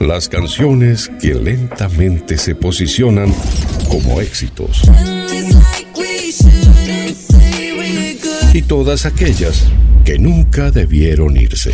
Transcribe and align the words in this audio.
las 0.00 0.28
canciones 0.28 1.10
que 1.20 1.34
lentamente 1.34 2.38
se 2.38 2.54
posicionan 2.54 3.32
como 3.88 4.20
éxitos. 4.20 4.82
Y 8.52 8.62
todas 8.62 9.06
aquellas 9.06 9.64
que 10.04 10.18
nunca 10.18 10.70
debieron 10.70 11.36
irse. 11.36 11.72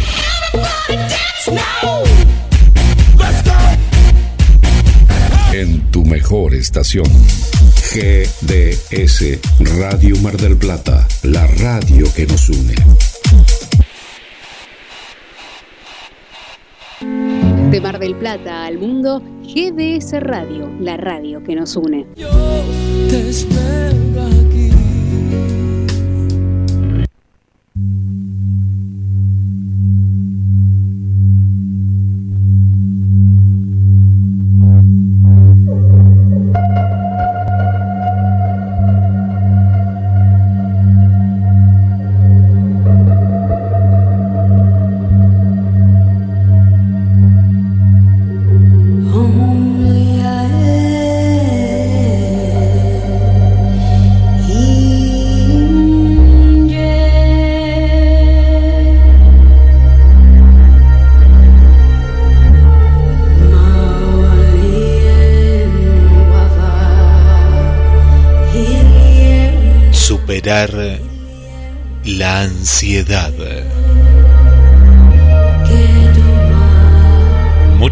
En 5.53 5.81
tu 5.91 6.05
mejor 6.05 6.55
estación. 6.55 7.07
GDS 7.93 9.39
Radio 9.79 10.17
Mar 10.19 10.37
del 10.39 10.57
Plata, 10.57 11.07
la 11.23 11.47
radio 11.47 12.13
que 12.15 12.27
nos 12.27 12.49
une. 12.49 12.75
De 17.73 17.81
Mar 17.81 17.99
del 17.99 18.15
Plata 18.15 18.67
al 18.67 18.77
mundo, 18.77 19.23
GDS 19.45 20.13
Radio, 20.21 20.69
la 20.79 20.99
radio 20.99 21.43
que 21.43 21.55
nos 21.55 21.75
une. 21.75 22.07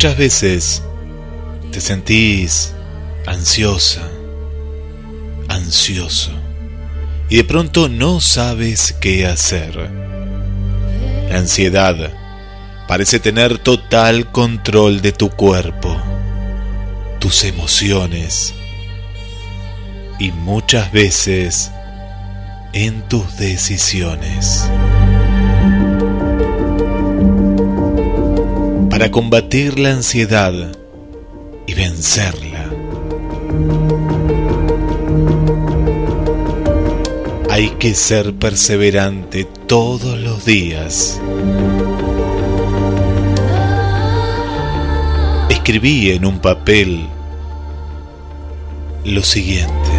Muchas 0.00 0.16
veces 0.16 0.82
te 1.72 1.78
sentís 1.78 2.72
ansiosa, 3.26 4.00
ansioso, 5.46 6.30
y 7.28 7.36
de 7.36 7.44
pronto 7.44 7.90
no 7.90 8.18
sabes 8.20 8.94
qué 8.98 9.26
hacer. 9.26 9.76
La 11.28 11.36
ansiedad 11.36 12.14
parece 12.88 13.20
tener 13.20 13.58
total 13.58 14.32
control 14.32 15.02
de 15.02 15.12
tu 15.12 15.28
cuerpo, 15.28 15.94
tus 17.18 17.44
emociones, 17.44 18.54
y 20.18 20.32
muchas 20.32 20.92
veces 20.92 21.72
en 22.72 23.06
tus 23.06 23.36
decisiones. 23.36 24.64
Para 29.00 29.12
combatir 29.12 29.78
la 29.78 29.92
ansiedad 29.92 30.52
y 31.66 31.72
vencerla, 31.72 32.66
hay 37.48 37.70
que 37.78 37.94
ser 37.94 38.34
perseverante 38.34 39.46
todos 39.66 40.18
los 40.18 40.44
días. 40.44 41.18
Escribí 45.48 46.10
en 46.10 46.26
un 46.26 46.38
papel 46.38 47.06
lo 49.06 49.22
siguiente 49.22 49.90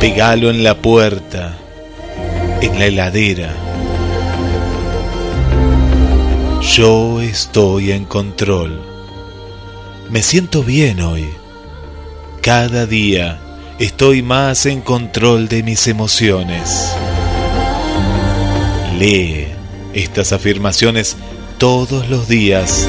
pegalo 0.00 0.50
en 0.50 0.64
la 0.64 0.74
puerta, 0.74 1.56
en 2.60 2.76
la 2.76 2.86
heladera. 2.86 3.63
Yo 6.72 7.20
estoy 7.20 7.92
en 7.92 8.04
control. 8.04 8.80
Me 10.10 10.22
siento 10.22 10.62
bien 10.62 11.00
hoy. 11.00 11.28
Cada 12.42 12.86
día 12.86 13.40
estoy 13.78 14.22
más 14.22 14.66
en 14.66 14.80
control 14.80 15.48
de 15.48 15.62
mis 15.62 15.86
emociones. 15.86 16.94
Lee 18.98 19.46
estas 19.92 20.32
afirmaciones 20.32 21.16
todos 21.58 22.08
los 22.08 22.28
días 22.28 22.88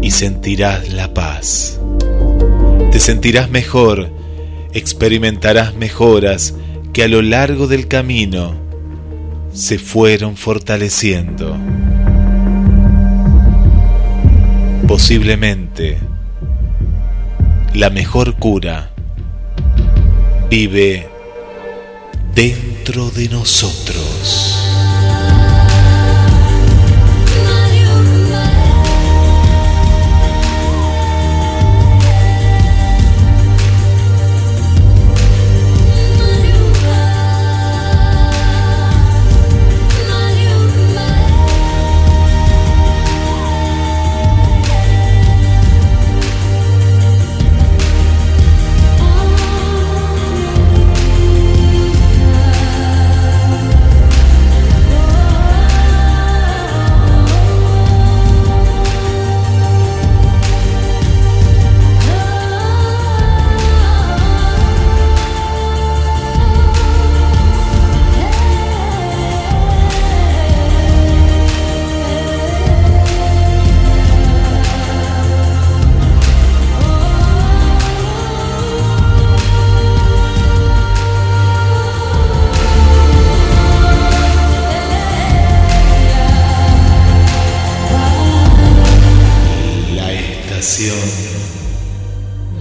y 0.00 0.10
sentirás 0.10 0.92
la 0.92 1.12
paz 1.12 1.80
te 2.94 3.00
sentirás 3.00 3.50
mejor, 3.50 4.08
experimentarás 4.72 5.74
mejoras 5.74 6.54
que 6.92 7.02
a 7.02 7.08
lo 7.08 7.22
largo 7.22 7.66
del 7.66 7.88
camino 7.88 8.54
se 9.54 9.78
fueron 9.78 10.36
fortaleciendo. 10.36 11.56
Posiblemente 14.88 15.98
la 17.72 17.88
mejor 17.90 18.36
cura 18.36 18.90
vive 20.50 21.08
dentro 22.34 23.10
de 23.10 23.28
nosotros. 23.28 24.63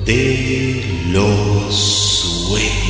de 0.06 1.04
los 1.08 1.74
sueños. 1.74 2.83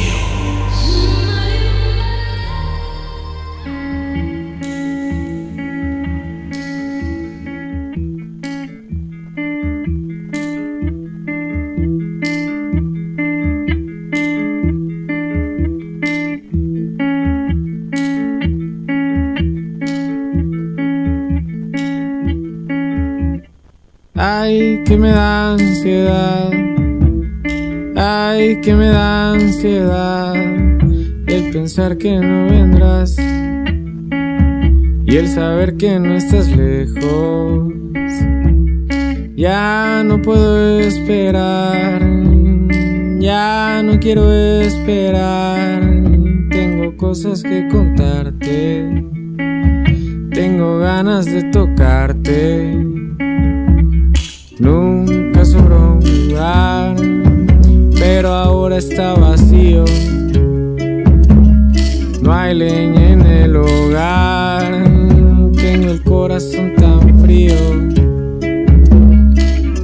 Que 31.98 32.18
no 32.18 32.48
vendrás. 32.48 33.18
y 35.06 35.18
el 35.18 35.28
saber 35.28 35.76
que 35.76 36.00
no 36.00 36.16
estás 36.16 36.50
lejos. 36.56 37.74
Ya 39.36 40.04
no 40.06 40.22
puedo 40.22 40.80
esperar, 40.80 42.02
ya 43.20 43.82
no 43.84 44.00
quiero 44.00 44.32
esperar. 44.62 45.82
Tengo 46.50 46.96
cosas 46.96 47.44
que 47.44 47.68
contarte, 47.68 49.04
tengo 50.32 50.80
ganas 50.80 51.26
de 51.26 51.44
tocarte. 51.52 52.63
Está 58.90 59.14
vacío. 59.14 59.86
No 62.22 62.34
hay 62.34 62.54
leña 62.56 63.12
en 63.12 63.22
el 63.22 63.56
hogar, 63.56 64.72
tengo 65.56 65.92
el 65.92 66.04
corazón 66.04 66.74
tan 66.76 67.22
frío. 67.22 67.56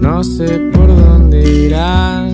No 0.02 0.24
sé 0.24 0.48
por 0.74 0.88
dónde 0.88 1.38
irán 1.66 2.29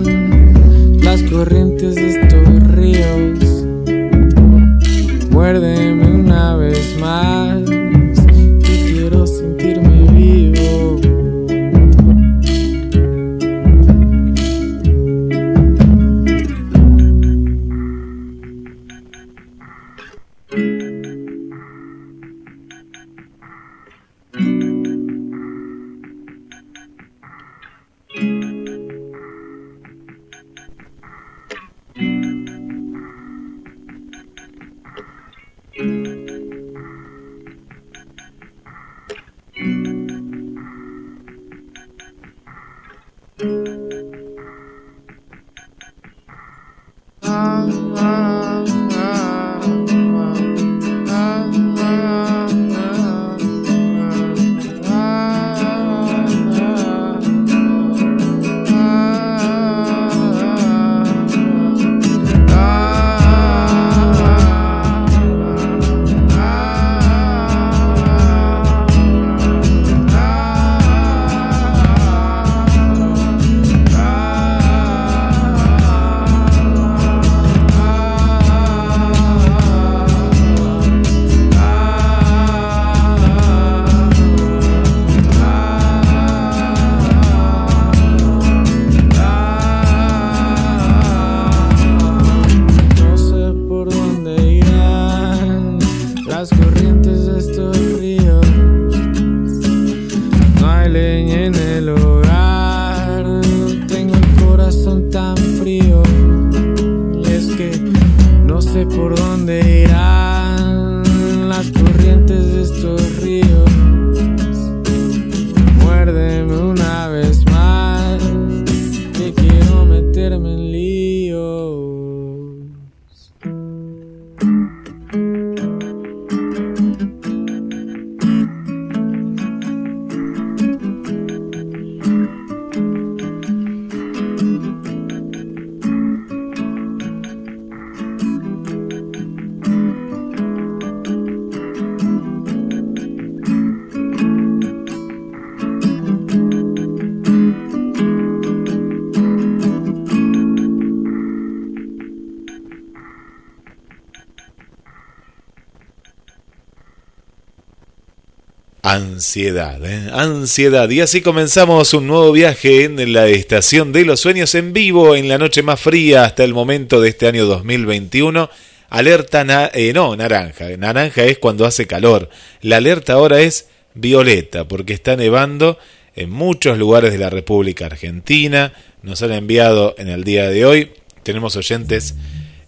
Ansiedad, 159.36 159.84
¿eh? 159.84 160.10
ansiedad. 160.14 160.88
Y 160.88 161.02
así 161.02 161.20
comenzamos 161.20 161.92
un 161.92 162.06
nuevo 162.06 162.32
viaje 162.32 162.84
en 162.84 163.12
la 163.12 163.26
estación 163.26 163.92
de 163.92 164.06
los 164.06 164.18
sueños 164.18 164.54
en 164.54 164.72
vivo 164.72 165.14
en 165.14 165.28
la 165.28 165.36
noche 165.36 165.62
más 165.62 165.78
fría 165.78 166.24
hasta 166.24 166.42
el 166.42 166.54
momento 166.54 167.02
de 167.02 167.10
este 167.10 167.28
año 167.28 167.44
2021. 167.44 168.48
Alerta, 168.88 169.70
eh, 169.74 169.92
no, 169.92 170.16
naranja. 170.16 170.74
Naranja 170.78 171.24
es 171.24 171.36
cuando 171.36 171.66
hace 171.66 171.86
calor. 171.86 172.30
La 172.62 172.78
alerta 172.78 173.12
ahora 173.12 173.40
es 173.40 173.68
violeta 173.92 174.66
porque 174.66 174.94
está 174.94 175.16
nevando 175.16 175.78
en 176.14 176.30
muchos 176.30 176.78
lugares 176.78 177.12
de 177.12 177.18
la 177.18 177.28
República 177.28 177.84
Argentina. 177.84 178.72
Nos 179.02 179.20
han 179.20 179.32
enviado 179.32 179.94
en 179.98 180.08
el 180.08 180.24
día 180.24 180.48
de 180.48 180.64
hoy. 180.64 180.92
Tenemos 181.24 181.56
oyentes 181.56 182.14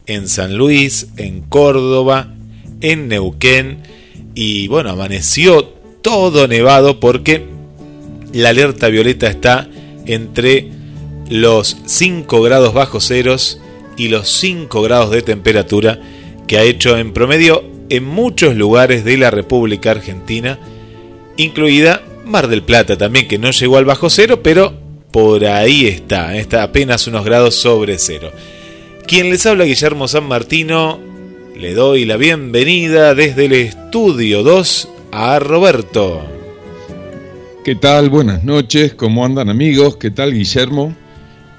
en 0.05 0.29
San 0.29 0.59
Luis, 0.59 1.07
en 1.17 1.41
Córdoba, 1.41 2.35
en 2.83 3.09
Neuquén. 3.09 3.85
Y 4.35 4.69
bueno, 4.69 4.91
amaneció 4.91 5.78
todo 6.03 6.49
nevado 6.49 7.01
porque 7.01 7.47
la 8.33 8.51
alerta 8.51 8.89
violeta 8.89 9.29
está 9.29 9.69
entre 10.07 10.69
los 11.29 11.77
5 11.87 12.43
grados 12.43 12.75
bajo 12.75 13.01
ceros 13.01 13.61
y 13.97 14.09
los 14.09 14.29
5 14.29 14.83
grados 14.83 15.11
de 15.11 15.23
temperatura 15.23 16.01
que 16.47 16.59
ha 16.59 16.63
hecho 16.63 16.97
en 16.97 17.13
promedio 17.13 17.63
en 17.91 18.05
muchos 18.05 18.55
lugares 18.55 19.05
de 19.05 19.17
la 19.17 19.31
República 19.31 19.91
Argentina, 19.91 20.59
incluida 21.37 22.03
Mar 22.25 22.49
del 22.49 22.63
Plata 22.63 22.97
también, 22.97 23.29
que 23.29 23.39
no 23.39 23.51
llegó 23.51 23.79
al 23.79 23.85
bajo 23.85 24.11
cero, 24.11 24.41
pero 24.43 24.75
por 25.11 25.45
ahí 25.47 25.87
está, 25.87 26.37
está 26.37 26.63
apenas 26.63 27.07
unos 27.07 27.25
grados 27.25 27.55
sobre 27.55 27.99
cero. 27.99 28.31
Quien 29.07 29.31
les 29.31 29.47
habla 29.47 29.65
Guillermo 29.65 30.07
San 30.07 30.25
Martino, 30.25 31.01
le 31.57 31.73
doy 31.73 32.05
la 32.05 32.19
bienvenida 32.19 33.15
desde 33.15 33.47
el 33.47 33.53
estudio 33.53 34.43
2 34.43 34.89
a 35.13 35.39
Roberto. 35.39 36.23
¿Qué 37.65 37.75
tal? 37.75 38.09
Buenas 38.09 38.45
noches, 38.45 38.95
¿cómo 38.95 39.25
andan 39.25 39.49
amigos? 39.49 39.97
¿Qué 39.97 40.11
tal 40.11 40.33
Guillermo? 40.33 40.95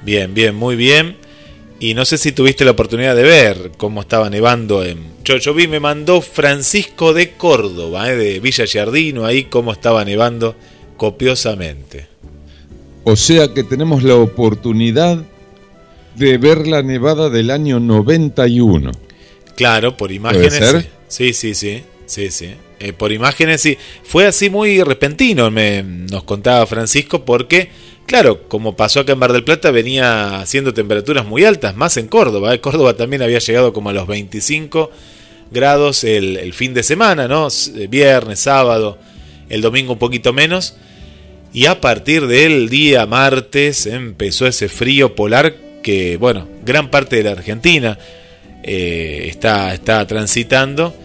Bien, 0.03 0.33
bien, 0.33 0.55
muy 0.55 0.75
bien. 0.75 1.17
Y 1.79 1.93
no 1.93 2.03
sé 2.05 2.17
si 2.17 2.31
tuviste 2.31 2.65
la 2.65 2.71
oportunidad 2.71 3.15
de 3.15 3.23
ver 3.23 3.71
cómo 3.77 4.01
estaba 4.01 4.29
nevando 4.29 4.83
en... 4.83 4.99
Yo, 5.23 5.37
yo 5.37 5.53
vi, 5.53 5.67
me 5.67 5.79
mandó 5.79 6.21
Francisco 6.21 7.13
de 7.13 7.31
Córdoba, 7.31 8.11
eh, 8.11 8.15
de 8.15 8.39
Villa 8.39 8.65
Giardino, 8.65 9.25
ahí 9.25 9.45
cómo 9.45 9.71
estaba 9.71 10.03
nevando 10.03 10.55
copiosamente. 10.97 12.07
O 13.03 13.15
sea 13.15 13.53
que 13.53 13.63
tenemos 13.63 14.03
la 14.03 14.15
oportunidad 14.15 15.23
de 16.15 16.37
ver 16.37 16.67
la 16.67 16.81
nevada 16.81 17.29
del 17.29 17.49
año 17.49 17.79
91. 17.79 18.91
Claro, 19.55 19.95
por 19.95 20.11
imágenes. 20.11 20.53
ser? 20.53 20.89
Sí, 21.07 21.33
sí, 21.33 21.55
sí, 21.55 21.83
sí, 22.05 22.29
sí. 22.29 22.55
Eh, 22.79 22.93
por 22.93 23.11
imágenes 23.11 23.61
sí. 23.61 23.77
Fue 24.03 24.25
así 24.25 24.49
muy 24.49 24.81
repentino, 24.83 25.51
me, 25.51 25.83
nos 25.83 26.23
contaba 26.23 26.65
Francisco, 26.65 27.25
porque, 27.25 27.69
claro, 28.05 28.47
como 28.47 28.75
pasó 28.75 29.01
acá 29.01 29.13
en 29.13 29.19
Mar 29.19 29.33
del 29.33 29.43
Plata, 29.43 29.71
venía 29.71 30.39
haciendo 30.39 30.73
temperaturas 30.73 31.25
muy 31.25 31.43
altas, 31.43 31.75
más 31.75 31.97
en 31.97 32.07
Córdoba. 32.07 32.53
eh. 32.53 32.61
Córdoba 32.61 32.95
también 32.95 33.21
había 33.21 33.39
llegado 33.39 33.73
como 33.73 33.89
a 33.89 33.93
los 33.93 34.07
25, 34.07 34.91
grados 35.51 36.03
el, 36.05 36.53
fin 36.53 36.73
de 36.73 36.83
semana, 36.83 37.27
¿no? 37.27 37.49
Viernes, 37.89 38.39
sábado, 38.39 38.97
el 39.49 39.61
domingo 39.61 39.93
un 39.93 39.99
poquito 39.99 40.31
menos. 40.31 40.75
Y 41.51 41.65
a 41.65 41.81
partir 41.81 42.27
del 42.27 42.69
día 42.69 43.05
martes 43.07 43.87
empezó 43.87 44.45
ese 44.45 44.69
frío 44.69 45.15
polar 45.15 45.55
que, 45.81 46.17
bueno, 46.17 46.47
gran 46.63 46.91
parte 46.91 47.15
de 47.15 47.23
la 47.23 47.31
Argentina 47.31 47.97
eh, 48.63 49.25
está, 49.27 49.73
está 49.73 50.05
transitando. 50.05 50.95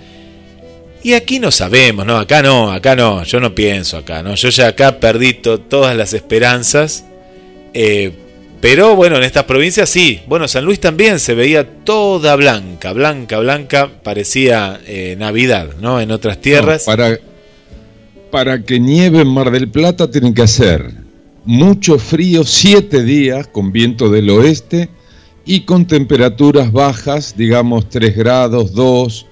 Y 1.04 1.12
aquí 1.12 1.38
no 1.38 1.50
sabemos, 1.50 2.06
¿no? 2.06 2.16
Acá 2.16 2.42
no, 2.42 2.72
acá 2.72 2.96
no, 2.96 3.24
yo 3.24 3.38
no 3.38 3.54
pienso 3.54 3.98
acá, 3.98 4.22
¿no? 4.22 4.34
Yo 4.36 4.48
ya 4.48 4.68
acá 4.68 5.00
perdí 5.00 5.34
todas 5.34 5.94
las 5.94 6.14
esperanzas. 6.14 7.04
Eh, 7.74 8.12
pero 8.62 8.96
bueno, 8.96 9.18
en 9.18 9.24
estas 9.24 9.44
provincias 9.44 9.90
sí. 9.90 10.22
Bueno, 10.26 10.48
San 10.48 10.64
Luis 10.64 10.80
también 10.80 11.20
se 11.20 11.34
veía 11.34 11.68
toda 11.84 12.34
blanca, 12.36 12.94
blanca, 12.94 13.38
blanca. 13.38 13.90
Parecía 14.02 14.80
eh, 14.86 15.14
Navidad, 15.18 15.74
¿no? 15.78 16.00
En 16.00 16.10
otras 16.10 16.40
tierras. 16.40 16.84
para, 16.84 17.18
para 18.30 18.62
que 18.62 18.80
nieve 18.80 19.20
en 19.20 19.28
Mar 19.28 19.50
del 19.50 19.68
Plata 19.68 20.10
tienen 20.10 20.32
que 20.32 20.40
hacer 20.40 20.90
mucho 21.44 21.98
frío, 21.98 22.44
siete 22.44 23.02
días 23.02 23.46
con 23.48 23.72
viento 23.72 24.08
del 24.08 24.30
oeste 24.30 24.88
y 25.44 25.60
con 25.66 25.86
temperaturas 25.86 26.72
bajas, 26.72 27.34
digamos 27.36 27.90
3 27.90 28.16
grados, 28.16 28.72
2, 28.72 29.26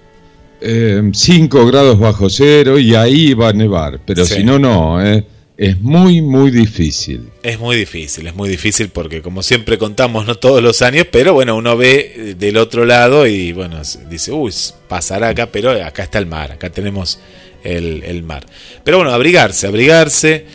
5 1.12 1.66
grados 1.66 1.98
bajo 1.98 2.30
cero 2.30 2.78
y 2.78 2.94
ahí 2.94 3.34
va 3.34 3.48
a 3.48 3.52
nevar. 3.52 4.00
Pero 4.06 4.24
si 4.24 4.44
no, 4.44 4.58
no. 4.58 5.04
¿eh? 5.04 5.24
Es 5.56 5.80
muy, 5.80 6.22
muy 6.22 6.50
difícil. 6.50 7.28
Es 7.42 7.58
muy 7.60 7.76
difícil, 7.76 8.26
es 8.26 8.34
muy 8.34 8.48
difícil 8.48 8.88
porque 8.88 9.22
como 9.22 9.42
siempre 9.42 9.78
contamos, 9.78 10.26
no 10.26 10.34
todos 10.34 10.62
los 10.62 10.82
años, 10.82 11.06
pero 11.12 11.34
bueno, 11.34 11.54
uno 11.56 11.76
ve 11.76 12.14
eh, 12.16 12.34
del 12.34 12.56
otro 12.56 12.84
lado 12.84 13.26
y 13.26 13.52
bueno, 13.52 13.80
dice, 14.08 14.32
uy, 14.32 14.52
pasará 14.88 15.28
acá, 15.28 15.46
pero 15.52 15.70
acá 15.70 16.04
está 16.04 16.18
el 16.18 16.26
mar, 16.26 16.52
acá 16.52 16.70
tenemos 16.70 17.20
el, 17.62 18.22
mar. 18.22 18.46
Pero 18.82 18.96
bueno, 18.96 19.12
abrigarse, 19.12 19.66
abrigarse, 19.66 20.46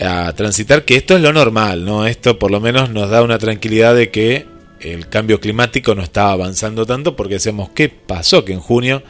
a 0.00 0.32
transitar, 0.34 0.84
que 0.84 0.96
esto 0.96 1.14
es 1.14 1.22
lo 1.22 1.32
normal, 1.32 1.84
¿no? 1.84 2.06
Esto 2.06 2.38
por 2.38 2.50
lo 2.50 2.58
menos 2.58 2.90
nos 2.90 3.10
da 3.10 3.22
una 3.22 3.38
tranquilidad 3.38 3.94
de 3.94 4.10
que 4.10 4.46
el 4.80 5.08
cambio 5.08 5.40
climático 5.40 5.94
no 5.94 6.02
estaba 6.02 6.32
avanzando 6.32 6.86
tanto 6.86 7.14
porque 7.14 7.34
decíamos, 7.34 7.70
¿qué 7.74 7.88
pasó? 7.90 8.44
Que 8.44 8.54
en 8.54 8.60
junio 8.60 9.02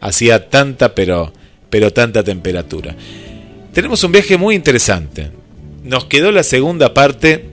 hacía 0.00 0.48
tanta, 0.48 0.94
pero, 0.94 1.32
pero 1.68 1.92
tanta 1.92 2.22
temperatura. 2.22 2.96
Tenemos 3.72 4.02
un 4.04 4.12
viaje 4.12 4.36
muy 4.36 4.54
interesante. 4.54 5.30
Nos 5.84 6.06
quedó 6.06 6.32
la 6.32 6.42
segunda 6.42 6.94
parte 6.94 7.50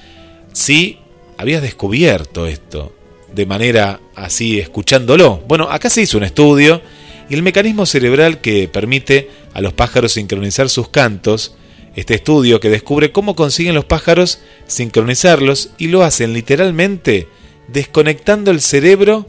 si 0.55 0.97
habías 1.37 1.61
descubierto 1.61 2.47
esto 2.47 2.97
de 3.31 3.45
manera 3.45 4.00
así, 4.14 4.59
escuchándolo. 4.59 5.45
Bueno, 5.47 5.69
acá 5.71 5.90
se 5.90 6.00
hizo 6.00 6.17
un 6.17 6.25
estudio 6.25 6.81
y 7.28 7.35
el 7.35 7.43
mecanismo 7.43 7.85
cerebral 7.85 8.40
que 8.40 8.67
permite 8.67 9.28
a 9.52 9.61
los 9.61 9.75
pájaros 9.75 10.12
sincronizar 10.12 10.71
sus 10.71 10.88
cantos 10.88 11.55
este 11.97 12.14
estudio 12.14 12.61
que 12.61 12.71
descubre 12.71 13.12
cómo 13.12 13.35
consiguen 13.35 13.75
los 13.75 13.85
pájaros 13.85 14.40
sincronizarlos 14.66 15.71
y 15.78 15.88
lo 15.88 16.02
hacen 16.02 16.33
literalmente 16.33 17.28
desconectando 17.68 18.50
el 18.50 18.61
cerebro 18.61 19.26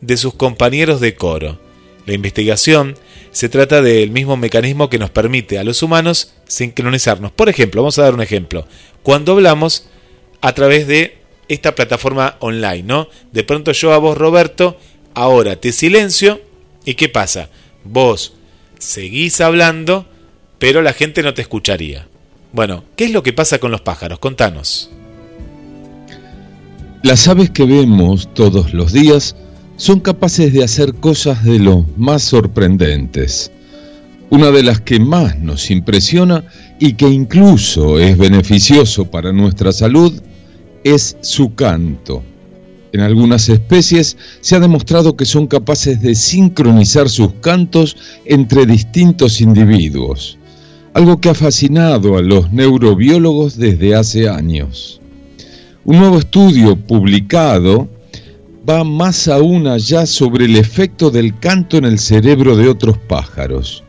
de 0.00 0.16
sus 0.16 0.34
compañeros 0.34 1.00
de 1.00 1.14
coro. 1.14 1.58
La 2.06 2.14
investigación 2.14 2.96
se 3.30 3.48
trata 3.48 3.82
del 3.82 4.10
mismo 4.10 4.36
mecanismo 4.36 4.90
que 4.90 4.98
nos 4.98 5.10
permite 5.10 5.58
a 5.58 5.64
los 5.64 5.82
humanos 5.82 6.34
sincronizarnos. 6.46 7.30
Por 7.32 7.48
ejemplo, 7.48 7.82
vamos 7.82 7.98
a 7.98 8.02
dar 8.02 8.14
un 8.14 8.22
ejemplo. 8.22 8.66
Cuando 9.02 9.32
hablamos 9.32 9.88
a 10.40 10.52
través 10.52 10.86
de 10.86 11.18
esta 11.48 11.74
plataforma 11.74 12.36
online, 12.40 12.82
¿no? 12.82 13.08
De 13.32 13.44
pronto 13.44 13.72
yo 13.72 13.92
a 13.92 13.98
vos, 13.98 14.16
Roberto, 14.16 14.78
ahora 15.14 15.56
te 15.56 15.72
silencio 15.72 16.40
y 16.84 16.94
¿qué 16.94 17.08
pasa? 17.08 17.50
Vos 17.84 18.34
seguís 18.78 19.40
hablando 19.40 20.06
pero 20.60 20.82
la 20.82 20.92
gente 20.92 21.22
no 21.22 21.34
te 21.34 21.42
escucharía. 21.42 22.06
Bueno, 22.52 22.84
¿qué 22.94 23.06
es 23.06 23.12
lo 23.12 23.22
que 23.22 23.32
pasa 23.32 23.58
con 23.58 23.70
los 23.70 23.80
pájaros? 23.80 24.18
Contanos. 24.18 24.90
Las 27.02 27.26
aves 27.28 27.48
que 27.48 27.64
vemos 27.64 28.28
todos 28.34 28.74
los 28.74 28.92
días 28.92 29.34
son 29.76 30.00
capaces 30.00 30.52
de 30.52 30.62
hacer 30.62 30.92
cosas 30.94 31.42
de 31.44 31.58
lo 31.58 31.86
más 31.96 32.22
sorprendentes. 32.22 33.50
Una 34.28 34.50
de 34.50 34.62
las 34.62 34.82
que 34.82 35.00
más 35.00 35.38
nos 35.38 35.70
impresiona 35.70 36.44
y 36.78 36.92
que 36.92 37.08
incluso 37.08 37.98
es 37.98 38.18
beneficioso 38.18 39.10
para 39.10 39.32
nuestra 39.32 39.72
salud 39.72 40.12
es 40.84 41.16
su 41.22 41.54
canto. 41.54 42.22
En 42.92 43.00
algunas 43.00 43.48
especies 43.48 44.18
se 44.42 44.56
ha 44.56 44.60
demostrado 44.60 45.16
que 45.16 45.24
son 45.24 45.46
capaces 45.46 46.02
de 46.02 46.14
sincronizar 46.14 47.08
sus 47.08 47.32
cantos 47.40 47.96
entre 48.26 48.66
distintos 48.66 49.40
individuos 49.40 50.36
algo 50.92 51.20
que 51.20 51.30
ha 51.30 51.34
fascinado 51.34 52.18
a 52.18 52.22
los 52.22 52.52
neurobiólogos 52.52 53.56
desde 53.56 53.94
hace 53.94 54.28
años. 54.28 55.00
Un 55.84 55.98
nuevo 55.98 56.18
estudio 56.18 56.76
publicado 56.76 57.88
va 58.68 58.84
más 58.84 59.28
aún 59.28 59.66
allá 59.66 60.04
sobre 60.04 60.44
el 60.44 60.56
efecto 60.56 61.10
del 61.10 61.38
canto 61.38 61.78
en 61.78 61.84
el 61.84 61.98
cerebro 61.98 62.56
de 62.56 62.68
otros 62.68 62.98
pájaros. 62.98 63.84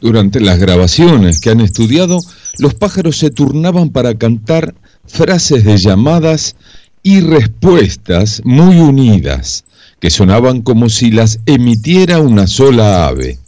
Durante 0.00 0.40
las 0.40 0.58
grabaciones 0.58 1.40
que 1.40 1.50
han 1.50 1.60
estudiado, 1.60 2.20
los 2.58 2.74
pájaros 2.74 3.18
se 3.18 3.30
turnaban 3.30 3.90
para 3.90 4.14
cantar 4.14 4.74
frases 5.06 5.64
de 5.64 5.76
llamadas 5.76 6.56
y 7.02 7.20
respuestas 7.20 8.40
muy 8.44 8.78
unidas, 8.78 9.64
que 10.00 10.10
sonaban 10.10 10.62
como 10.62 10.88
si 10.88 11.10
las 11.10 11.40
emitiera 11.44 12.18
una 12.18 12.46
sola 12.46 13.06
ave. 13.06 13.38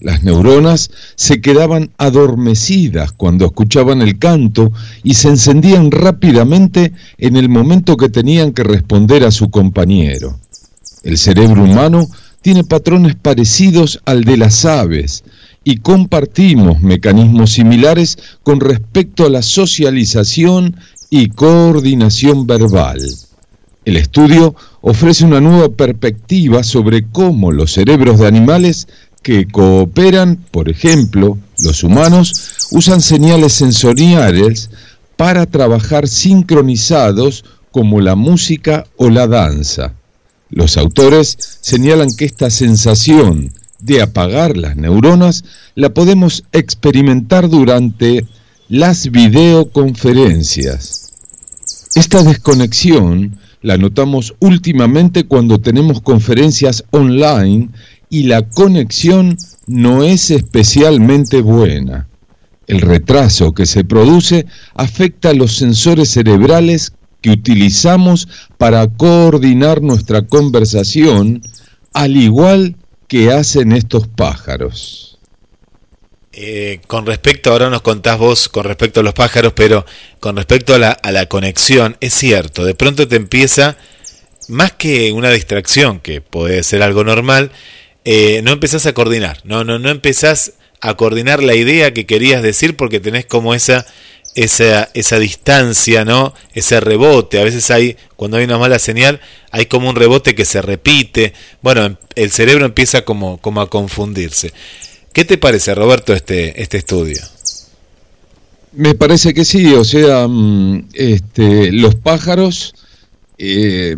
Las 0.00 0.22
neuronas 0.22 0.90
se 1.16 1.40
quedaban 1.40 1.90
adormecidas 1.98 3.10
cuando 3.10 3.46
escuchaban 3.46 4.00
el 4.00 4.18
canto 4.18 4.70
y 5.02 5.14
se 5.14 5.28
encendían 5.28 5.90
rápidamente 5.90 6.92
en 7.18 7.36
el 7.36 7.48
momento 7.48 7.96
que 7.96 8.08
tenían 8.08 8.52
que 8.52 8.62
responder 8.62 9.24
a 9.24 9.32
su 9.32 9.50
compañero. 9.50 10.38
El 11.02 11.18
cerebro 11.18 11.64
humano 11.64 12.08
tiene 12.42 12.62
patrones 12.62 13.16
parecidos 13.16 14.00
al 14.04 14.22
de 14.22 14.36
las 14.36 14.64
aves 14.64 15.24
y 15.64 15.78
compartimos 15.78 16.80
mecanismos 16.80 17.52
similares 17.52 18.18
con 18.44 18.60
respecto 18.60 19.26
a 19.26 19.30
la 19.30 19.42
socialización 19.42 20.76
y 21.10 21.30
coordinación 21.30 22.46
verbal. 22.46 23.00
El 23.84 23.96
estudio 23.96 24.54
ofrece 24.82 25.24
una 25.24 25.40
nueva 25.40 25.70
perspectiva 25.70 26.62
sobre 26.62 27.06
cómo 27.06 27.50
los 27.52 27.72
cerebros 27.72 28.18
de 28.18 28.26
animales 28.26 28.86
que 29.22 29.46
cooperan, 29.46 30.36
por 30.50 30.68
ejemplo, 30.68 31.38
los 31.58 31.82
humanos, 31.82 32.68
usan 32.70 33.00
señales 33.00 33.52
sensoriales 33.52 34.70
para 35.16 35.46
trabajar 35.46 36.08
sincronizados 36.08 37.44
como 37.70 38.00
la 38.00 38.14
música 38.14 38.86
o 38.96 39.10
la 39.10 39.26
danza. 39.26 39.94
Los 40.50 40.76
autores 40.76 41.36
señalan 41.60 42.14
que 42.16 42.24
esta 42.24 42.50
sensación 42.50 43.52
de 43.80 44.02
apagar 44.02 44.56
las 44.56 44.76
neuronas 44.76 45.44
la 45.74 45.92
podemos 45.92 46.44
experimentar 46.52 47.48
durante 47.48 48.24
las 48.68 49.10
videoconferencias. 49.10 51.12
Esta 51.94 52.22
desconexión 52.22 53.38
la 53.60 53.76
notamos 53.76 54.34
últimamente 54.38 55.24
cuando 55.24 55.58
tenemos 55.58 56.00
conferencias 56.00 56.84
online 56.90 57.70
y 58.10 58.24
la 58.24 58.42
conexión 58.48 59.36
no 59.66 60.02
es 60.02 60.30
especialmente 60.30 61.40
buena. 61.40 62.08
El 62.66 62.80
retraso 62.80 63.54
que 63.54 63.66
se 63.66 63.84
produce 63.84 64.46
afecta 64.74 65.30
a 65.30 65.34
los 65.34 65.56
sensores 65.56 66.10
cerebrales 66.10 66.92
que 67.20 67.30
utilizamos 67.30 68.28
para 68.58 68.86
coordinar 68.86 69.82
nuestra 69.82 70.22
conversación, 70.26 71.42
al 71.92 72.16
igual 72.16 72.76
que 73.08 73.32
hacen 73.32 73.72
estos 73.72 74.06
pájaros. 74.06 75.18
Eh, 76.32 76.80
con 76.86 77.06
respecto, 77.06 77.50
ahora 77.50 77.68
nos 77.70 77.82
contás 77.82 78.18
vos 78.18 78.48
con 78.48 78.64
respecto 78.64 79.00
a 79.00 79.02
los 79.02 79.14
pájaros, 79.14 79.54
pero 79.56 79.84
con 80.20 80.36
respecto 80.36 80.74
a 80.74 80.78
la, 80.78 80.90
a 80.92 81.10
la 81.10 81.26
conexión, 81.26 81.96
es 82.00 82.14
cierto, 82.14 82.64
de 82.64 82.74
pronto 82.74 83.08
te 83.08 83.16
empieza, 83.16 83.76
más 84.48 84.72
que 84.72 85.10
una 85.10 85.30
distracción, 85.30 85.98
que 85.98 86.20
puede 86.20 86.62
ser 86.62 86.82
algo 86.82 87.02
normal, 87.02 87.50
eh, 88.04 88.40
no 88.42 88.52
empezás 88.52 88.86
a 88.86 88.94
coordinar, 88.94 89.40
no, 89.44 89.64
no, 89.64 89.78
no 89.78 89.90
empezás 89.90 90.54
a 90.80 90.96
coordinar 90.96 91.42
la 91.42 91.54
idea 91.54 91.92
que 91.92 92.06
querías 92.06 92.42
decir 92.42 92.76
porque 92.76 93.00
tenés 93.00 93.26
como 93.26 93.54
esa, 93.54 93.84
esa, 94.34 94.88
esa 94.94 95.18
distancia, 95.18 96.04
¿no? 96.04 96.32
Ese 96.54 96.80
rebote. 96.80 97.40
A 97.40 97.44
veces 97.44 97.70
hay, 97.70 97.96
cuando 98.16 98.36
hay 98.36 98.44
una 98.44 98.58
mala 98.58 98.78
señal, 98.78 99.20
hay 99.50 99.66
como 99.66 99.88
un 99.88 99.96
rebote 99.96 100.34
que 100.34 100.44
se 100.44 100.62
repite. 100.62 101.32
Bueno, 101.62 101.98
el 102.14 102.30
cerebro 102.30 102.64
empieza 102.64 103.04
como, 103.04 103.38
como 103.38 103.60
a 103.60 103.70
confundirse. 103.70 104.52
¿Qué 105.12 105.24
te 105.24 105.38
parece, 105.38 105.74
Roberto, 105.74 106.14
este, 106.14 106.62
este 106.62 106.78
estudio? 106.78 107.20
Me 108.72 108.94
parece 108.94 109.34
que 109.34 109.44
sí, 109.44 109.74
o 109.74 109.84
sea, 109.84 110.28
mm, 110.28 110.90
este, 110.92 111.72
los 111.72 111.96
pájaros 111.96 112.74
eh, 113.38 113.96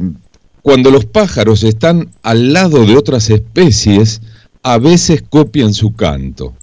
cuando 0.63 0.91
los 0.91 1.07
pájaros 1.07 1.63
están 1.63 2.11
al 2.23 2.53
lado 2.53 2.85
de 2.85 2.97
otras 2.97 3.31
especies, 3.31 4.21
a 4.63 4.79
veces 4.79 5.23
copian 5.29 5.73
su 5.73 5.95
canto, 5.95 6.55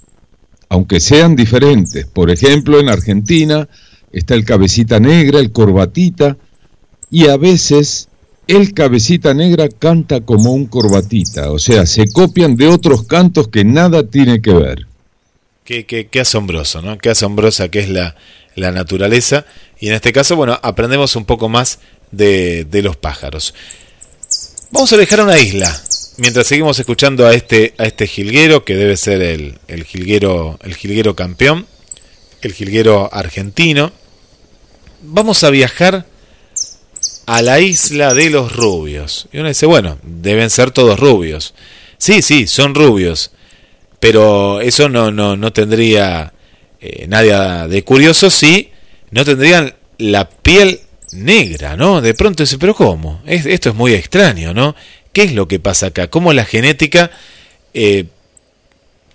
aunque 0.68 1.00
sean 1.00 1.34
diferentes. 1.34 2.06
Por 2.06 2.30
ejemplo, 2.30 2.78
en 2.78 2.88
Argentina 2.88 3.68
está 4.12 4.34
el 4.34 4.44
cabecita 4.44 5.00
negra, 5.00 5.40
el 5.40 5.52
corbatita, 5.52 6.36
y 7.10 7.28
a 7.28 7.36
veces 7.36 8.08
el 8.46 8.72
cabecita 8.72 9.34
negra 9.34 9.68
canta 9.68 10.20
como 10.20 10.52
un 10.52 10.66
corbatita, 10.66 11.50
o 11.50 11.58
sea, 11.58 11.86
se 11.86 12.10
copian 12.10 12.56
de 12.56 12.68
otros 12.68 13.04
cantos 13.04 13.48
que 13.48 13.64
nada 13.64 14.04
tiene 14.04 14.40
que 14.40 14.52
ver. 14.52 14.86
Qué, 15.64 15.84
qué, 15.84 16.20
asombroso, 16.20 16.80
¿no? 16.80 16.96
Qué 16.96 17.10
asombrosa 17.10 17.68
que 17.68 17.80
es 17.80 17.90
la, 17.90 18.16
la, 18.54 18.72
naturaleza. 18.72 19.44
Y 19.78 19.88
en 19.88 19.94
este 19.94 20.14
caso, 20.14 20.34
bueno, 20.34 20.58
aprendemos 20.62 21.14
un 21.14 21.26
poco 21.26 21.50
más 21.50 21.80
de, 22.10 22.64
de 22.64 22.80
los 22.80 22.96
pájaros. 22.96 23.52
Vamos 24.70 24.92
a 24.92 24.98
dejar 24.98 25.22
una 25.22 25.38
isla. 25.38 25.82
Mientras 26.18 26.46
seguimos 26.46 26.78
escuchando 26.78 27.26
a 27.26 27.32
este, 27.32 27.72
a 27.78 27.86
este 27.86 28.06
jilguero, 28.06 28.66
que 28.66 28.76
debe 28.76 28.98
ser 28.98 29.22
el, 29.22 29.58
el, 29.66 29.84
jilguero, 29.84 30.58
el 30.62 31.14
campeón, 31.14 31.66
el 32.42 32.52
jilguero 32.52 33.08
argentino, 33.10 33.92
vamos 35.00 35.42
a 35.42 35.50
viajar 35.50 36.04
a 37.24 37.40
la 37.40 37.60
isla 37.60 38.12
de 38.12 38.28
los 38.28 38.54
rubios. 38.54 39.28
Y 39.32 39.38
uno 39.38 39.48
dice, 39.48 39.64
bueno, 39.64 39.98
deben 40.02 40.50
ser 40.50 40.70
todos 40.70 41.00
rubios. 41.00 41.54
Sí, 41.96 42.20
sí, 42.20 42.46
son 42.46 42.74
rubios. 42.74 43.30
Pero 44.00 44.60
eso 44.60 44.90
no, 44.90 45.10
no, 45.10 45.34
no 45.34 45.50
tendría 45.54 46.34
eh, 46.80 47.06
nada 47.08 47.68
de 47.68 47.84
curioso 47.84 48.28
si 48.28 48.70
no 49.10 49.24
tendrían 49.24 49.74
la 49.96 50.28
piel 50.28 50.80
negra, 51.12 51.76
¿no? 51.76 52.00
De 52.00 52.14
pronto 52.14 52.42
dice, 52.42 52.58
pero 52.58 52.74
¿cómo? 52.74 53.22
esto 53.26 53.70
es 53.70 53.74
muy 53.74 53.94
extraño, 53.94 54.54
¿no? 54.54 54.74
¿Qué 55.12 55.22
es 55.24 55.32
lo 55.32 55.48
que 55.48 55.58
pasa 55.58 55.86
acá? 55.86 56.08
¿Cómo 56.08 56.32
la 56.32 56.44
genética... 56.44 57.10
Eh, 57.74 58.06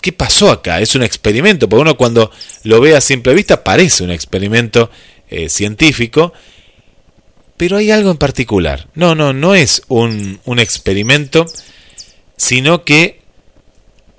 ¿Qué 0.01 0.11
pasó 0.11 0.51
acá? 0.51 0.81
Es 0.81 0.95
un 0.95 1.03
experimento, 1.03 1.69
porque 1.69 1.81
uno 1.81 1.95
cuando 1.95 2.29
lo 2.63 2.81
ve 2.81 2.93
a 2.93 2.99
simple 2.99 3.33
vista 3.33 3.63
parece 3.63 4.03
un 4.03 4.11
experimento 4.11 4.91
eh, 5.29 5.47
científico, 5.47 6.33
pero 7.55 7.77
hay 7.77 7.89
algo 7.89 8.11
en 8.11 8.17
particular. 8.17 8.89
No, 8.95 9.15
no, 9.15 9.31
no 9.31 9.55
es 9.55 9.81
un, 9.87 10.41
un 10.43 10.59
experimento, 10.59 11.45
sino 12.35 12.83
que 12.83 13.21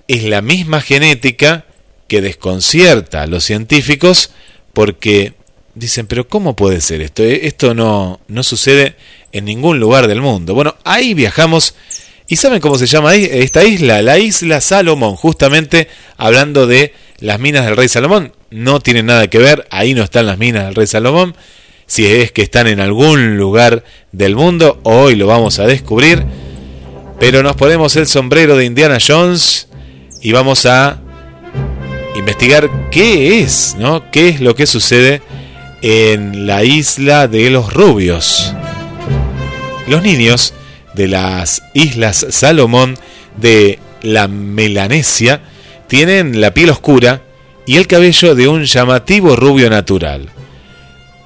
es 0.09 0.25
la 0.25 0.41
misma 0.41 0.81
genética 0.81 1.67
que 2.09 2.23
desconcierta 2.23 3.23
a 3.23 3.27
los 3.27 3.45
científicos 3.45 4.31
porque 4.73 5.35
dicen, 5.75 6.07
pero 6.07 6.29
¿cómo 6.29 6.57
puede 6.57 6.81
ser 6.81 7.01
esto? 7.01 7.23
Eh, 7.23 7.47
esto 7.47 7.75
no, 7.75 8.21
no 8.29 8.43
sucede 8.43 8.97
en 9.33 9.45
ningún 9.45 9.81
lugar 9.81 10.07
del 10.07 10.21
mundo. 10.21 10.55
Bueno, 10.55 10.77
ahí 10.85 11.15
viajamos. 11.15 11.75
¿Y 12.27 12.37
saben 12.37 12.61
cómo 12.61 12.79
se 12.79 12.87
llama 12.87 13.15
esta 13.15 13.65
isla? 13.65 14.01
La 14.01 14.19
isla 14.19 14.61
Salomón, 14.61 15.17
justamente 15.17 15.89
hablando 16.17 16.67
de 16.67 16.95
las 17.19 17.39
minas 17.39 17.67
del 17.67 17.77
rey 17.77 17.89
Salomón. 17.89 18.33
No 18.51 18.81
tiene 18.81 19.03
nada 19.03 19.29
que 19.29 19.39
ver, 19.39 19.67
ahí 19.71 19.95
no 19.95 20.03
están 20.03 20.27
las 20.27 20.39
minas 20.39 20.65
del 20.65 20.75
rey 20.75 20.87
Salomón. 20.87 21.35
Si 21.87 22.07
es 22.07 22.33
que 22.33 22.43
están 22.43 22.67
en 22.67 22.81
algún 22.81 23.37
lugar 23.37 23.85
del 24.13 24.37
mundo, 24.37 24.81
hoy 24.85 25.17
lo 25.17 25.27
vamos 25.27 25.59
a 25.59 25.67
descubrir. 25.67 26.25
Pero 27.21 27.43
nos 27.43 27.57
ponemos 27.57 27.95
el 27.97 28.07
sombrero 28.07 28.57
de 28.57 28.65
Indiana 28.65 28.99
Jones 29.07 29.69
y 30.23 30.33
vamos 30.33 30.65
a 30.67 31.01
investigar 32.17 32.71
qué 32.91 33.41
es, 33.41 33.77
¿no? 33.79 34.11
¿Qué 34.11 34.29
es 34.29 34.41
lo 34.41 34.55
que 34.55 34.67
sucede 34.67 35.21
en 35.87 36.47
la 36.47 36.65
isla 36.65 37.29
de 37.29 37.51
los 37.51 37.75
rubios. 37.75 38.55
Los 39.87 40.03
niños 40.03 40.55
de 40.95 41.09
las 41.09 41.63
Islas 41.75 42.25
Salomón 42.31 42.97
de 43.37 43.79
la 44.01 44.27
Melanesia 44.27 45.43
tienen 45.87 46.41
la 46.41 46.55
piel 46.55 46.71
oscura 46.71 47.21
y 47.67 47.77
el 47.77 47.87
cabello 47.87 48.35
de 48.35 48.49
un 48.49 48.65
llamativo 48.65 49.37
rubio 49.37 49.69
natural. 49.69 50.31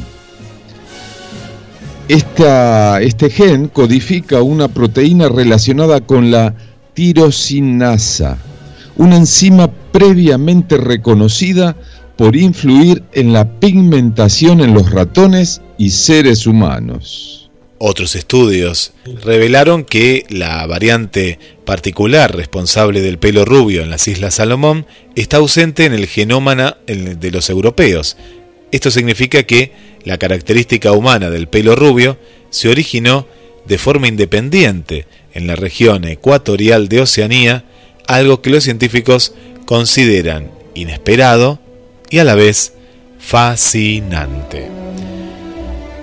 este 2.08 3.32
gen 3.32 3.70
codifica 3.70 4.44
una 4.44 4.68
proteína 4.68 5.28
relacionada 5.28 6.02
con 6.02 6.30
la 6.30 6.54
tirosinasa, 6.94 8.38
una 8.96 9.18
enzima 9.18 9.72
previamente 9.92 10.78
reconocida 10.78 11.76
por 12.20 12.36
influir 12.36 13.02
en 13.14 13.32
la 13.32 13.62
pigmentación 13.62 14.60
en 14.60 14.74
los 14.74 14.92
ratones 14.92 15.62
y 15.78 15.92
seres 15.92 16.46
humanos. 16.48 17.50
Otros 17.78 18.14
estudios 18.18 18.92
revelaron 19.24 19.86
que 19.86 20.26
la 20.28 20.68
variante 20.68 21.40
particular 21.64 22.36
responsable 22.36 23.00
del 23.00 23.20
pelo 23.20 23.46
rubio 23.46 23.84
en 23.84 23.90
las 23.90 24.10
Islas 24.10 24.34
Salomón 24.34 24.86
está 25.16 25.38
ausente 25.38 25.86
en 25.86 25.94
el 25.94 26.08
genoma 26.08 26.76
de 26.88 27.32
los 27.32 27.50
europeos. 27.50 28.18
Esto 28.74 28.92
significa 28.92 29.44
que 29.44 29.72
la 30.04 30.18
característica 30.18 30.92
humana 30.92 31.30
del 31.30 31.48
pelo 31.48 31.78
rubio 31.78 32.18
se 32.50 32.68
originó 32.68 33.28
de 33.66 33.78
forma 33.78 34.10
independiente 34.10 35.06
en 35.34 35.48
la 35.48 35.56
región 35.56 36.04
ecuatorial 36.04 36.90
de 36.90 37.00
Oceanía, 37.00 37.64
algo 38.08 38.42
que 38.42 38.50
los 38.50 38.66
científicos 38.66 39.34
consideran 39.66 40.52
inesperado 40.76 41.62
y 42.10 42.20
a 42.20 42.24
la 42.24 42.36
vez 42.36 42.74
fascinante. 43.20 44.70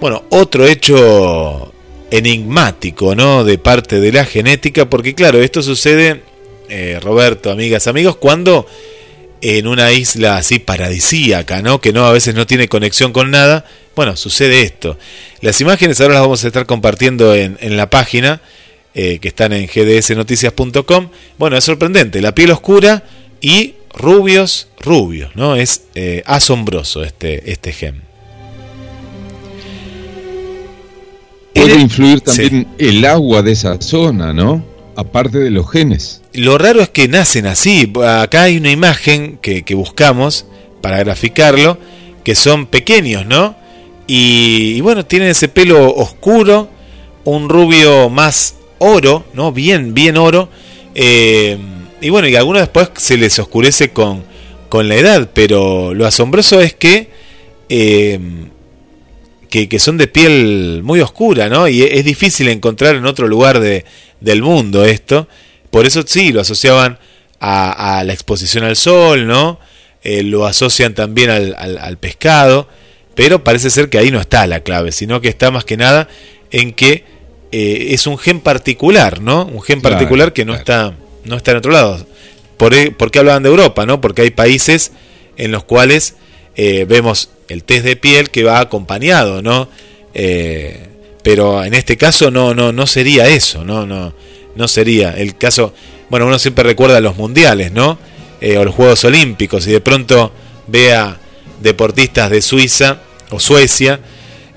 Bueno, 0.00 0.24
otro 0.30 0.66
hecho 0.66 1.72
enigmático, 2.10 3.14
¿no? 3.14 3.44
De 3.44 3.58
parte 3.58 4.00
de 4.00 4.12
la 4.12 4.24
genética, 4.24 4.88
porque 4.88 5.14
claro, 5.14 5.40
esto 5.40 5.62
sucede, 5.62 6.22
eh, 6.68 6.98
Roberto, 7.02 7.50
amigas, 7.50 7.86
amigos, 7.86 8.16
cuando 8.16 8.66
en 9.40 9.66
una 9.66 9.92
isla 9.92 10.36
así 10.36 10.58
paradisíaca, 10.58 11.62
¿no? 11.62 11.80
Que 11.80 11.92
no 11.92 12.06
a 12.06 12.12
veces 12.12 12.34
no 12.34 12.46
tiene 12.46 12.68
conexión 12.68 13.12
con 13.12 13.30
nada. 13.30 13.64
Bueno, 13.94 14.16
sucede 14.16 14.62
esto. 14.62 14.98
Las 15.40 15.60
imágenes 15.60 16.00
ahora 16.00 16.14
las 16.14 16.22
vamos 16.22 16.44
a 16.44 16.46
estar 16.48 16.66
compartiendo 16.66 17.34
en, 17.34 17.76
la 17.76 17.88
página 17.88 18.40
eh, 18.94 19.18
que 19.18 19.28
están 19.28 19.52
en 19.52 19.66
gdsnoticias.com. 19.66 21.10
Bueno, 21.38 21.56
es 21.56 21.64
sorprendente. 21.64 22.20
La 22.20 22.34
piel 22.34 22.50
oscura 22.50 23.04
y 23.40 23.74
rubios, 23.96 24.68
rubios, 24.80 25.34
¿no? 25.34 25.56
Es 25.56 25.84
eh, 25.94 26.22
asombroso 26.26 27.02
este, 27.02 27.50
este 27.50 27.72
gen. 27.72 28.02
Puede 31.54 31.80
influir 31.80 32.20
también 32.20 32.68
el 32.78 33.04
agua 33.06 33.42
de 33.42 33.52
esa 33.52 33.80
zona, 33.80 34.32
¿no? 34.32 34.62
Aparte 34.94 35.38
de 35.38 35.50
los 35.50 35.70
genes. 35.70 36.22
Lo 36.34 36.58
raro 36.58 36.80
es 36.80 36.90
que 36.90 37.08
nacen 37.08 37.46
así. 37.46 37.90
Acá 38.04 38.42
hay 38.42 38.58
una 38.58 38.70
imagen 38.70 39.38
que, 39.40 39.64
buscamos 39.74 40.46
para 40.82 40.98
graficarlo, 40.98 41.78
que 42.24 42.34
son 42.34 42.66
pequeños, 42.66 43.26
¿no? 43.26 43.56
Y, 44.06 44.80
bueno, 44.82 45.04
tienen 45.04 45.30
ese 45.30 45.48
pelo 45.48 45.92
oscuro, 45.94 46.68
un 47.24 47.48
rubio 47.48 48.10
más 48.10 48.56
oro, 48.78 49.24
¿no? 49.32 49.52
Bien, 49.52 49.94
bien 49.94 50.18
oro. 50.18 50.48
Eh, 50.94 51.58
y 52.00 52.10
bueno, 52.10 52.28
y 52.28 52.36
algunos 52.36 52.62
después 52.62 52.90
se 52.96 53.16
les 53.16 53.38
oscurece 53.38 53.90
con, 53.90 54.24
con 54.68 54.88
la 54.88 54.96
edad, 54.96 55.30
pero 55.32 55.94
lo 55.94 56.06
asombroso 56.06 56.60
es 56.60 56.74
que, 56.74 57.08
eh, 57.68 58.18
que, 59.50 59.78
son 59.78 59.96
de 59.96 60.06
piel 60.06 60.82
muy 60.82 61.00
oscura, 61.00 61.48
¿no? 61.48 61.66
Y 61.68 61.82
es 61.82 62.04
difícil 62.04 62.48
encontrar 62.48 62.96
en 62.96 63.06
otro 63.06 63.26
lugar 63.26 63.60
de, 63.60 63.84
del 64.20 64.42
mundo 64.42 64.84
esto. 64.84 65.28
Por 65.70 65.86
eso 65.86 66.02
sí, 66.06 66.32
lo 66.32 66.42
asociaban 66.42 66.98
a, 67.40 68.02
la 68.04 68.12
exposición 68.12 68.64
al 68.64 68.76
sol, 68.76 69.26
¿no? 69.26 69.58
Eh, 70.02 70.22
lo 70.22 70.46
asocian 70.46 70.94
también 70.94 71.30
al, 71.30 71.56
al, 71.56 71.96
pescado, 71.96 72.68
pero 73.14 73.42
parece 73.42 73.70
ser 73.70 73.88
que 73.88 73.98
ahí 73.98 74.10
no 74.10 74.20
está 74.20 74.46
la 74.46 74.60
clave, 74.60 74.92
sino 74.92 75.20
que 75.20 75.28
está 75.28 75.50
más 75.50 75.64
que 75.64 75.76
nada 75.76 76.08
en 76.50 76.72
que 76.72 77.04
eh, 77.50 77.88
es 77.90 78.06
un 78.06 78.18
gen 78.18 78.40
particular, 78.40 79.20
¿no? 79.20 79.46
Un 79.46 79.62
gen 79.62 79.80
particular 79.80 80.32
que 80.32 80.44
no 80.44 80.54
está 80.54 80.94
no 81.26 81.36
está 81.36 81.52
en 81.52 81.56
otro 81.58 81.72
lado. 81.72 82.06
¿Por, 82.56 82.74
e, 82.74 82.90
¿Por, 82.90 83.10
qué 83.10 83.18
hablaban 83.18 83.42
de 83.42 83.50
Europa? 83.50 83.86
¿no? 83.86 84.00
Porque 84.00 84.22
hay 84.22 84.30
países 84.30 84.92
en 85.36 85.52
los 85.52 85.64
cuales 85.64 86.14
eh, 86.56 86.86
vemos 86.88 87.30
el 87.48 87.64
test 87.64 87.84
de 87.84 87.96
piel 87.96 88.30
que 88.30 88.44
va 88.44 88.60
acompañado, 88.60 89.42
¿no? 89.42 89.68
Eh, 90.14 90.88
pero 91.22 91.64
en 91.64 91.74
este 91.74 91.96
caso 91.96 92.30
no, 92.30 92.54
no, 92.54 92.72
no 92.72 92.86
sería 92.86 93.28
eso, 93.28 93.64
no, 93.64 93.86
no, 93.86 94.14
no 94.54 94.68
sería. 94.68 95.10
El 95.10 95.36
caso, 95.36 95.74
bueno, 96.08 96.26
uno 96.26 96.38
siempre 96.38 96.64
recuerda 96.64 97.00
los 97.00 97.16
mundiales, 97.16 97.72
¿no? 97.72 97.98
Eh, 98.40 98.56
o 98.56 98.64
los 98.64 98.74
Juegos 98.74 99.04
Olímpicos, 99.04 99.66
y 99.66 99.72
de 99.72 99.80
pronto 99.80 100.32
vea 100.66 101.18
deportistas 101.60 102.30
de 102.30 102.42
Suiza 102.42 103.00
o 103.30 103.40
Suecia 103.40 104.00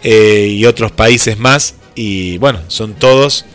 y 0.01 0.63
otros 0.65 0.93
países 0.93 1.37
más, 1.37 1.75
y 1.93 2.37
bueno, 2.37 2.61
son 2.69 2.93
todos 2.93 3.45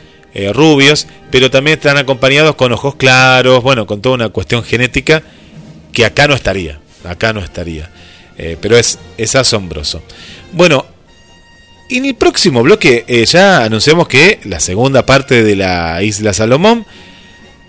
rubios, 0.53 1.07
pero 1.31 1.51
también 1.51 1.79
están 1.79 1.97
acompañados 1.97 2.57
con 2.57 2.73
ojos 2.73 2.97
claros, 2.97 3.63
bueno, 3.63 3.87
con 3.87 4.01
toda 4.01 4.17
una 4.17 4.29
cuestión 4.31 4.65
genética 4.65 5.23
que 5.93 6.05
acá 6.05 6.27
no 6.27 6.35
estaría, 6.35 6.81
acá 7.05 7.33
no 7.33 7.41
estaría. 7.41 7.91
Eh, 8.37 8.57
pero 8.61 8.77
es, 8.77 8.99
es 9.17 9.37
asombroso. 9.37 10.03
Bueno, 10.53 10.87
en 11.89 12.05
el 12.07 12.15
próximo 12.15 12.63
bloque 12.63 13.05
eh, 13.07 13.25
ya 13.25 13.65
anunciamos 13.65 14.09
que 14.09 14.41
la 14.45 14.59
segunda 14.59 15.07
parte 15.07 15.45
de 15.45 15.55
la 15.55 16.03
isla 16.03 16.33
Salomón, 16.33 16.85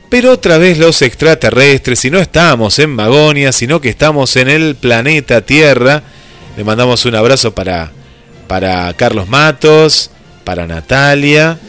pero 0.10 0.32
otra 0.32 0.58
vez 0.58 0.78
los 0.78 1.02
extraterrestres, 1.02 2.06
y 2.06 2.10
no 2.10 2.20
estamos 2.20 2.80
en 2.80 2.92
Magonia, 2.92 3.52
sino 3.52 3.82
que 3.82 3.90
estamos 3.90 4.36
en 4.38 4.50
el 4.50 4.76
planeta 4.76 5.42
Tierra. 5.42 6.04
Le 6.58 6.64
mandamos 6.64 7.06
un 7.06 7.16
abrazo 7.16 7.54
para, 7.54 7.92
para 8.48 8.94
Carlos 8.94 9.28
Matos, 9.28 10.12
para 10.44 10.66
Natalia, 10.66 11.60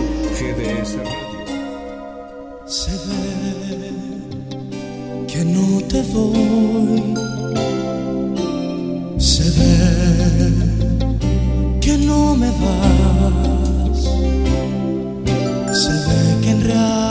Se 2.65 2.91
ve 2.91 3.91
que 5.28 5.46
no 5.46 5.80
te 5.88 6.02
voy. 6.12 7.13
Se 9.19 9.43
ve 9.43 10.50
que 11.82 11.98
no 12.00 12.36
me 12.36 12.48
vas 12.48 13.62
honra. 16.63 17.03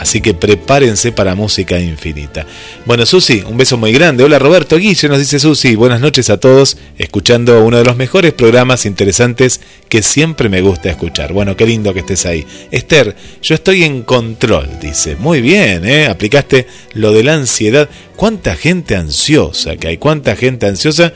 Así 0.00 0.22
que 0.22 0.32
prepárense 0.32 1.12
para 1.12 1.34
música 1.34 1.78
infinita. 1.78 2.46
Bueno, 2.86 3.04
Susi, 3.04 3.44
un 3.46 3.58
beso 3.58 3.76
muy 3.76 3.92
grande. 3.92 4.24
Hola 4.24 4.38
Roberto 4.38 4.78
Guille, 4.78 5.08
nos 5.10 5.18
dice 5.18 5.38
Susi. 5.38 5.74
Buenas 5.74 6.00
noches 6.00 6.30
a 6.30 6.40
todos, 6.40 6.78
escuchando 6.96 7.62
uno 7.62 7.76
de 7.76 7.84
los 7.84 7.96
mejores 7.96 8.32
programas 8.32 8.86
interesantes 8.86 9.60
que 9.90 10.00
siempre 10.00 10.48
me 10.48 10.62
gusta 10.62 10.88
escuchar. 10.88 11.34
Bueno, 11.34 11.54
qué 11.54 11.66
lindo 11.66 11.92
que 11.92 12.00
estés 12.00 12.24
ahí. 12.24 12.46
Esther, 12.70 13.14
yo 13.42 13.54
estoy 13.54 13.84
en 13.84 14.02
control, 14.02 14.70
dice. 14.80 15.16
Muy 15.16 15.42
bien, 15.42 15.86
¿eh? 15.86 16.06
Aplicaste 16.06 16.66
lo 16.94 17.12
de 17.12 17.22
la 17.22 17.34
ansiedad. 17.34 17.86
¿Cuánta 18.16 18.56
gente 18.56 18.96
ansiosa 18.96 19.76
que 19.76 19.88
hay? 19.88 19.98
¿Cuánta 19.98 20.34
gente 20.34 20.64
ansiosa 20.64 21.12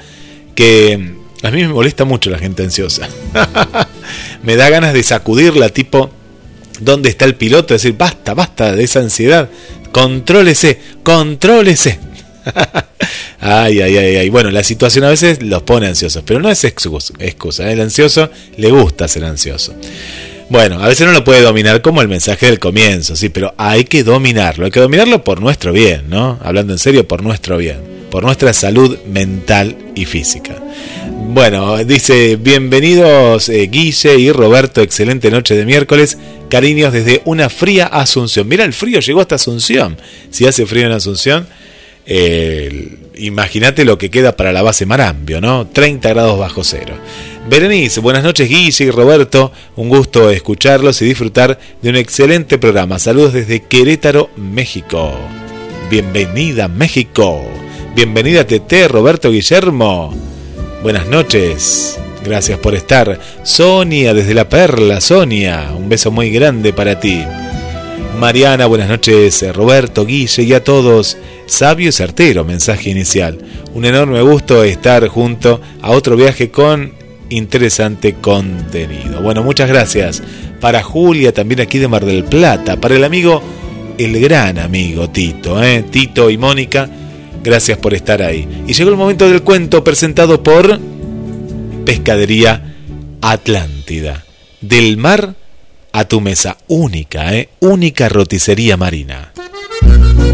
que... 0.55 1.15
A 1.43 1.51
mí 1.51 1.63
me 1.63 1.69
molesta 1.69 2.05
mucho 2.05 2.29
la 2.29 2.39
gente 2.39 2.63
ansiosa. 2.63 3.09
me 4.43 4.57
da 4.57 4.69
ganas 4.69 4.93
de 4.93 5.03
sacudirla 5.03 5.71
tipo 5.71 6.11
dónde 6.81 7.09
está 7.09 7.25
el 7.25 7.35
piloto, 7.35 7.75
decir, 7.75 7.95
basta, 7.97 8.35
basta 8.35 8.73
de 8.73 8.85
esa 8.85 9.01
ansiedad, 9.01 9.49
contrólese, 9.93 10.79
contrólese. 11.03 11.99
ay, 13.41 13.81
ay, 13.81 13.97
ay, 13.97 14.17
ay. 14.17 14.29
Bueno, 14.29 14.51
la 14.51 14.63
situación 14.63 15.05
a 15.05 15.09
veces 15.09 15.43
los 15.43 15.63
pone 15.63 15.87
ansiosos, 15.87 16.23
pero 16.27 16.41
no 16.41 16.51
es 16.51 16.65
excusa. 16.65 17.15
excusa 17.19 17.69
¿eh? 17.69 17.73
El 17.73 17.81
ansioso 17.81 18.31
le 18.57 18.71
gusta 18.71 19.09
ser 19.09 19.25
ansioso. 19.25 19.75
Bueno, 20.51 20.83
a 20.83 20.89
veces 20.89 21.07
no 21.07 21.13
lo 21.13 21.25
puede 21.25 21.41
dominar 21.41 21.81
como 21.81 22.03
el 22.03 22.09
mensaje 22.09 22.47
del 22.47 22.59
comienzo, 22.59 23.17
sí, 23.17 23.31
pero 23.31 23.55
hay 23.57 23.85
que 23.85 24.05
dominarlo, 24.05 24.67
hay 24.67 24.71
que 24.71 24.81
dominarlo 24.81 25.25
por 25.25 25.41
nuestro 25.41 25.73
bien, 25.73 26.05
¿no? 26.09 26.39
Hablando 26.43 26.75
en 26.75 26.79
serio, 26.79 27.09
por 27.09 27.23
nuestro 27.23 27.57
bien, 27.57 27.79
por 28.11 28.25
nuestra 28.25 28.53
salud 28.53 28.99
mental 29.07 29.77
y 29.95 30.05
física. 30.05 30.55
Bueno, 31.29 31.83
dice, 31.85 32.37
bienvenidos 32.37 33.49
eh, 33.49 33.69
Guille 33.69 34.19
y 34.19 34.31
Roberto, 34.33 34.83
excelente 34.83 35.31
noche 35.31 35.57
de 35.57 35.65
miércoles, 35.65 36.19
cariños 36.51 36.93
desde 36.93 37.23
una 37.25 37.49
fría 37.49 37.87
Asunción. 37.87 38.47
Mira, 38.47 38.65
el 38.65 38.75
frío 38.75 39.01
llegó 39.01 39.23
hasta 39.23 39.37
Asunción. 39.37 39.97
Si 40.31 40.47
hace 40.47 40.67
frío 40.67 40.87
en 40.87 40.93
Asunción, 40.93 41.49
imagínate 43.17 43.85
lo 43.87 43.97
que 43.97 44.11
queda 44.11 44.37
para 44.37 44.53
la 44.53 44.63
base 44.63 44.85
Marambio, 44.85 45.41
¿no? 45.41 45.67
30 45.67 46.09
grados 46.11 46.39
bajo 46.39 46.63
cero. 46.63 46.97
Berenice, 47.47 48.01
buenas 48.01 48.25
noches 48.25 48.49
Guille 48.49 48.85
y 48.85 48.91
Roberto, 48.91 49.53
un 49.77 49.91
gusto 49.91 50.31
escucharlos 50.31 51.03
y 51.03 51.05
disfrutar 51.05 51.59
de 51.83 51.91
un 51.91 51.97
excelente 51.97 52.57
programa. 52.57 52.99
Saludos 52.99 53.35
desde 53.35 53.61
Querétaro, 53.61 54.31
México. 54.35 55.13
Bienvenida 55.91 56.69
México. 56.69 57.45
Bienvenida 57.95 58.47
TT, 58.47 58.89
Roberto 58.89 59.31
Guillermo. 59.31 60.15
Buenas 60.83 61.07
noches. 61.07 61.99
Gracias 62.25 62.59
por 62.59 62.75
estar. 62.75 63.21
Sonia 63.43 64.15
desde 64.15 64.33
La 64.33 64.49
Perla, 64.49 65.03
Sonia. 65.03 65.73
Un 65.77 65.91
beso 65.91 66.11
muy 66.11 66.31
grande 66.31 66.73
para 66.73 66.99
ti. 66.99 67.23
Mariana, 68.19 68.65
buenas 68.65 68.89
noches. 68.89 69.45
Roberto, 69.55 70.07
Guille 70.07 70.45
y 70.45 70.55
a 70.55 70.65
todos. 70.65 71.19
Sabio 71.45 71.91
y 71.91 71.93
certero, 71.93 72.43
mensaje 72.47 72.89
inicial. 72.89 73.39
Un 73.75 73.85
enorme 73.85 74.23
gusto 74.23 74.65
estar 74.65 75.07
junto 75.09 75.61
a 75.83 75.91
otro 75.91 76.17
viaje 76.17 76.51
con 76.51 77.04
interesante 77.31 78.15
contenido. 78.15 79.23
Bueno, 79.23 79.43
muchas 79.43 79.69
gracias. 79.69 80.23
Para 80.61 80.83
Julia, 80.83 81.33
también 81.33 81.61
aquí 81.61 81.79
de 81.79 81.89
Mar 81.89 82.05
del 82.05 82.25
Plata. 82.25 82.81
Para 82.81 82.97
el 82.97 83.05
amigo, 83.05 83.43
el 83.99 84.21
gran 84.21 84.59
amigo 84.59 85.11
Tito, 85.11 85.63
¿eh? 85.63 85.85
Tito 85.91 86.31
y 86.31 86.39
Mónica 86.39 86.89
Gracias 87.45 87.77
por 87.77 87.93
estar 87.93 88.23
ahí. 88.23 88.49
Y 88.67 88.73
llegó 88.73 88.89
el 88.89 88.97
momento 88.97 89.29
del 89.29 89.43
cuento 89.43 89.85
presentado 89.85 90.43
por 90.43 90.81
Pescadería 91.85 92.75
Atlántida. 93.21 94.25
Del 94.63 94.97
mar 94.97 95.35
a 95.93 96.07
tu 96.07 96.23
mesa. 96.23 96.57
Única, 96.69 97.35
¿eh? 97.35 97.51
Única 97.61 98.09
roticería 98.09 98.79
marina. 98.79 99.35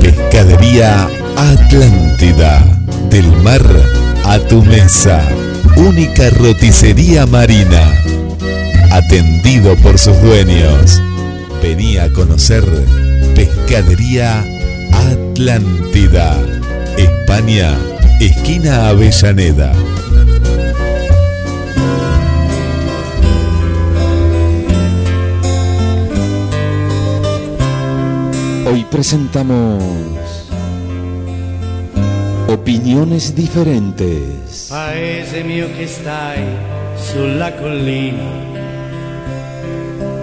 Pescadería 0.00 1.08
Atlántida. 1.36 2.64
Del 3.10 3.26
mar 3.42 3.66
a 4.24 4.38
tu 4.38 4.62
mesa. 4.62 5.28
Única 5.76 6.30
roticería 6.30 7.26
marina. 7.26 7.92
Atendido 8.90 9.76
por 9.76 9.98
sus 9.98 10.20
dueños. 10.22 11.00
Venía 11.62 12.04
a 12.04 12.12
conocer 12.12 12.64
Pescadería 13.34 14.44
Atlántida 14.92 16.36
España, 16.96 17.78
esquina 18.20 18.88
Avellaneda. 18.88 19.72
Hoy 28.66 28.84
presentamos 28.90 29.82
opiniones 32.50 33.32
diferentes. 33.34 34.66
Paese 34.68 35.42
mio 35.44 35.68
che 35.76 35.86
stai 35.86 36.42
sulla 36.96 37.54
collina, 37.54 38.24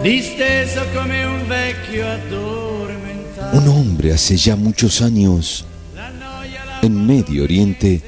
disteso 0.01 0.81
come 0.93 1.23
un 1.23 1.47
vecchio 1.47 2.05
addormentato. 2.05 3.57
Un 3.57 3.67
hombre 3.69 4.11
hace 4.11 4.35
ya 4.35 4.57
muchos 4.57 5.01
años 5.01 5.65
en 6.81 7.05
Medio 7.05 7.43
Oriente, 7.43 8.01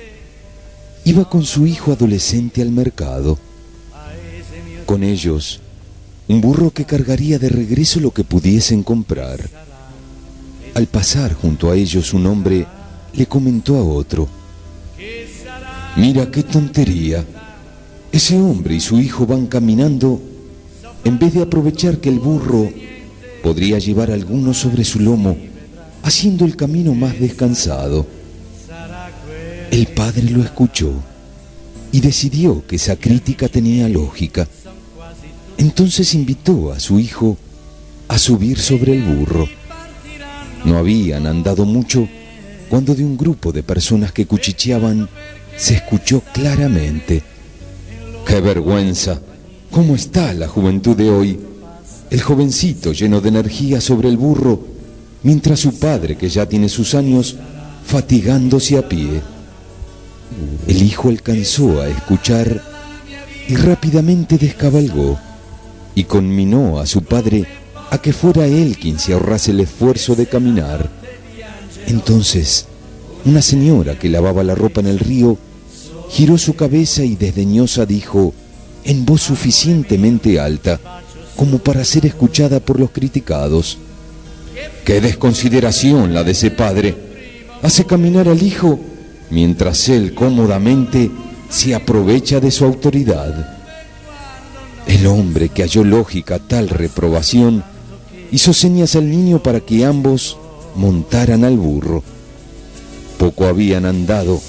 iba 1.05 1.27
con 1.29 1.45
su 1.45 1.65
hijo 1.65 1.93
adolescente 1.93 2.61
al 2.61 2.71
mercado. 2.71 3.39
Con 4.85 5.03
ellos, 5.03 5.61
un 6.27 6.41
burro 6.41 6.71
que 6.71 6.83
cargaría 6.83 7.39
de 7.39 7.49
regreso 7.49 7.99
lo 8.01 8.11
que 8.11 8.25
pudiesen 8.25 8.83
comprar. 8.83 9.49
Al 10.75 10.87
pasar 10.87 11.33
junto 11.33 11.71
a 11.71 11.75
ellos 11.75 12.13
un 12.13 12.25
hombre 12.25 12.67
le 13.13 13.25
comentó 13.25 13.77
a 13.77 13.83
otro, 13.83 14.27
mira 15.95 16.29
qué 16.31 16.43
tontería, 16.43 17.25
ese 18.11 18.39
hombre 18.39 18.75
y 18.75 18.79
su 18.79 18.99
hijo 18.99 19.25
van 19.25 19.47
caminando 19.47 20.21
en 21.03 21.19
vez 21.19 21.33
de 21.33 21.41
aprovechar 21.41 21.99
que 21.99 22.09
el 22.09 22.19
burro 22.19 22.69
podría 23.43 23.79
llevar 23.79 24.11
alguno 24.11 24.53
sobre 24.53 24.83
su 24.83 24.99
lomo, 24.99 25.37
haciendo 26.03 26.45
el 26.45 26.55
camino 26.55 26.93
más 26.93 27.19
descansado. 27.19 28.05
El 29.71 29.87
padre 29.87 30.23
lo 30.23 30.43
escuchó 30.43 30.91
y 31.91 32.01
decidió 32.01 32.65
que 32.65 32.75
esa 32.75 32.95
crítica 32.95 33.47
tenía 33.47 33.87
lógica. 33.87 34.47
Entonces 35.57 36.13
invitó 36.13 36.71
a 36.71 36.79
su 36.79 36.99
hijo 36.99 37.37
a 38.07 38.17
subir 38.17 38.59
sobre 38.59 38.95
el 38.95 39.03
burro. 39.03 39.47
No 40.65 40.77
habían 40.77 41.27
andado 41.27 41.65
mucho 41.65 42.07
cuando 42.69 42.93
de 42.93 43.03
un 43.03 43.17
grupo 43.17 43.51
de 43.51 43.63
personas 43.63 44.11
que 44.11 44.25
cuchicheaban 44.25 45.09
se 45.57 45.75
escuchó 45.75 46.21
claramente. 46.33 47.23
¡Qué 48.25 48.39
vergüenza! 48.39 49.19
¿Cómo 49.71 49.95
está 49.95 50.33
la 50.33 50.47
juventud 50.47 50.95
de 50.95 51.09
hoy? 51.09 51.39
El 52.09 52.21
jovencito 52.21 52.91
lleno 52.93 53.21
de 53.21 53.29
energía 53.29 53.81
sobre 53.81 54.09
el 54.09 54.17
burro, 54.17 54.63
mientras 55.23 55.59
su 55.59 55.77
padre, 55.77 56.15
que 56.15 56.29
ya 56.29 56.47
tiene 56.47 56.69
sus 56.69 56.95
años, 56.95 57.35
fatigándose 57.85 58.77
a 58.77 58.87
pie. 58.87 59.21
El 60.67 60.81
hijo 60.81 61.09
alcanzó 61.09 61.81
a 61.81 61.87
escuchar 61.87 62.63
y 63.47 63.55
rápidamente 63.55 64.37
descabalgó 64.37 65.19
y 65.95 66.03
conminó 66.03 66.79
a 66.79 66.85
su 66.85 67.03
padre 67.03 67.45
a 67.89 67.97
que 67.97 68.13
fuera 68.13 68.45
él 68.45 68.77
quien 68.77 68.99
se 68.99 69.13
ahorrase 69.13 69.51
el 69.51 69.61
esfuerzo 69.61 70.15
de 70.15 70.27
caminar. 70.27 70.98
Entonces, 71.89 72.65
una 73.25 73.41
señora 73.41 73.97
que 73.97 74.09
lavaba 74.09 74.43
la 74.43 74.55
ropa 74.55 74.79
en 74.81 74.87
el 74.87 74.99
río 74.99 75.37
giró 76.09 76.37
su 76.37 76.55
cabeza 76.55 77.03
y 77.03 77.15
desdeñosa 77.15 77.85
dijo, 77.85 78.33
en 78.83 79.05
voz 79.05 79.21
suficientemente 79.21 80.39
alta 80.39 80.79
como 81.35 81.59
para 81.59 81.83
ser 81.83 82.05
escuchada 82.05 82.59
por 82.59 82.79
los 82.79 82.91
criticados, 82.91 83.77
¡Qué 84.85 85.01
desconsideración 85.01 86.13
la 86.13 86.23
de 86.23 86.31
ese 86.31 86.51
padre! 86.51 86.95
Hace 87.61 87.85
caminar 87.85 88.27
al 88.27 88.41
hijo 88.41 88.79
mientras 89.29 89.87
él 89.89 90.13
cómodamente 90.13 91.11
se 91.49 91.75
aprovecha 91.75 92.39
de 92.39 92.51
su 92.51 92.65
autoridad. 92.65 93.57
El 94.87 95.05
hombre 95.07 95.49
que 95.49 95.61
halló 95.61 95.83
lógica 95.83 96.39
tal 96.39 96.69
reprobación 96.69 97.63
hizo 98.31 98.53
señas 98.53 98.95
al 98.95 99.09
niño 99.09 99.43
para 99.43 99.59
que 99.59 99.85
ambos 99.85 100.37
montaran 100.79 101.43
al 101.43 101.57
burro. 101.57 102.01
Poco 103.17 103.45
habían 103.45 103.85
andado 103.85 104.41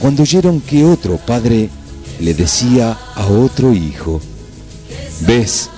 cuando 0.00 0.22
oyeron 0.22 0.60
que 0.60 0.84
otro 0.84 1.18
padre 1.18 1.68
le 2.20 2.34
decía 2.34 2.98
a 3.14 3.26
otro 3.26 3.72
hijo, 3.74 4.20
ves, 5.26 5.68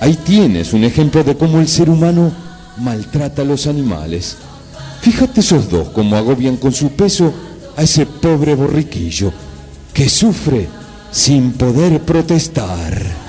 ahí 0.00 0.14
tienes 0.14 0.72
un 0.72 0.84
ejemplo 0.84 1.24
de 1.24 1.36
cómo 1.36 1.58
el 1.58 1.68
ser 1.68 1.90
humano 1.90 2.32
maltrata 2.78 3.42
a 3.42 3.44
los 3.44 3.66
animales. 3.66 4.36
Fíjate 5.00 5.40
esos 5.40 5.68
dos 5.68 5.88
cómo 5.88 6.16
agobian 6.16 6.56
con 6.56 6.72
su 6.72 6.90
peso 6.90 7.32
a 7.76 7.82
ese 7.82 8.06
pobre 8.06 8.54
borriquillo 8.54 9.32
que 9.92 10.08
sufre 10.08 10.68
sin 11.10 11.52
poder 11.52 12.00
protestar. 12.02 13.25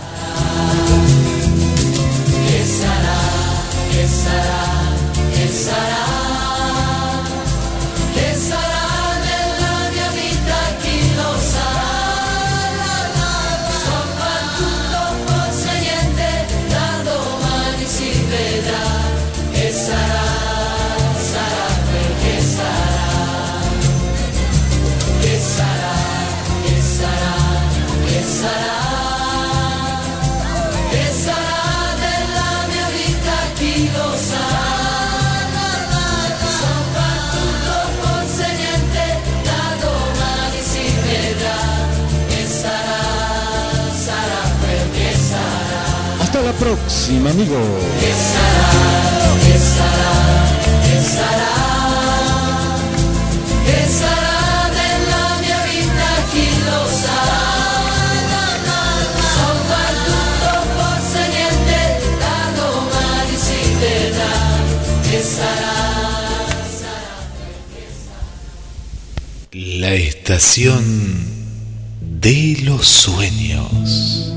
Próxima, 46.88 47.30
amigo. 47.32 47.60
¿Qué 48.00 48.14
será? 48.32 48.70
¿Qué 49.44 49.58
será? 49.60 50.14
¿Qué 50.86 50.98
será? 51.14 51.54
¿Qué 53.68 53.82
será 54.00 54.40
della 54.78 55.26
mia 55.42 55.60
vita? 55.68 56.12
Chi 56.32 56.48
lo 56.68 56.82
sa? 57.02 57.20
Soprattutto 59.36 60.52
forse 60.76 61.22
niente 61.36 61.80
da 62.22 62.38
domani 62.58 63.36
si 63.46 63.62
vedrà. 63.82 64.36
¿Qué 65.10 65.22
sarà? 65.36 65.76
La 69.52 69.94
estación 69.94 70.86
de 72.00 72.60
los 72.64 72.88
sueños. 72.88 74.37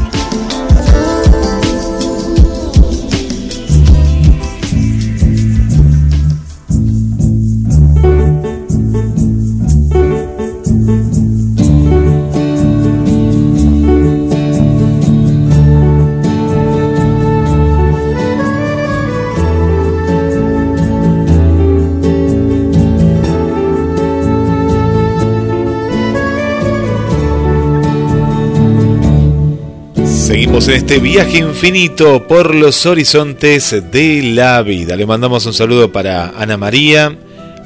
en 30.53 30.69
este 30.73 30.99
viaje 30.99 31.37
infinito 31.37 32.27
por 32.27 32.53
los 32.53 32.85
horizontes 32.85 33.71
de 33.89 34.21
la 34.21 34.61
vida. 34.61 34.97
Le 34.97 35.05
mandamos 35.05 35.45
un 35.45 35.53
saludo 35.53 35.91
para 35.93 36.33
Ana 36.37 36.57
María, 36.57 37.17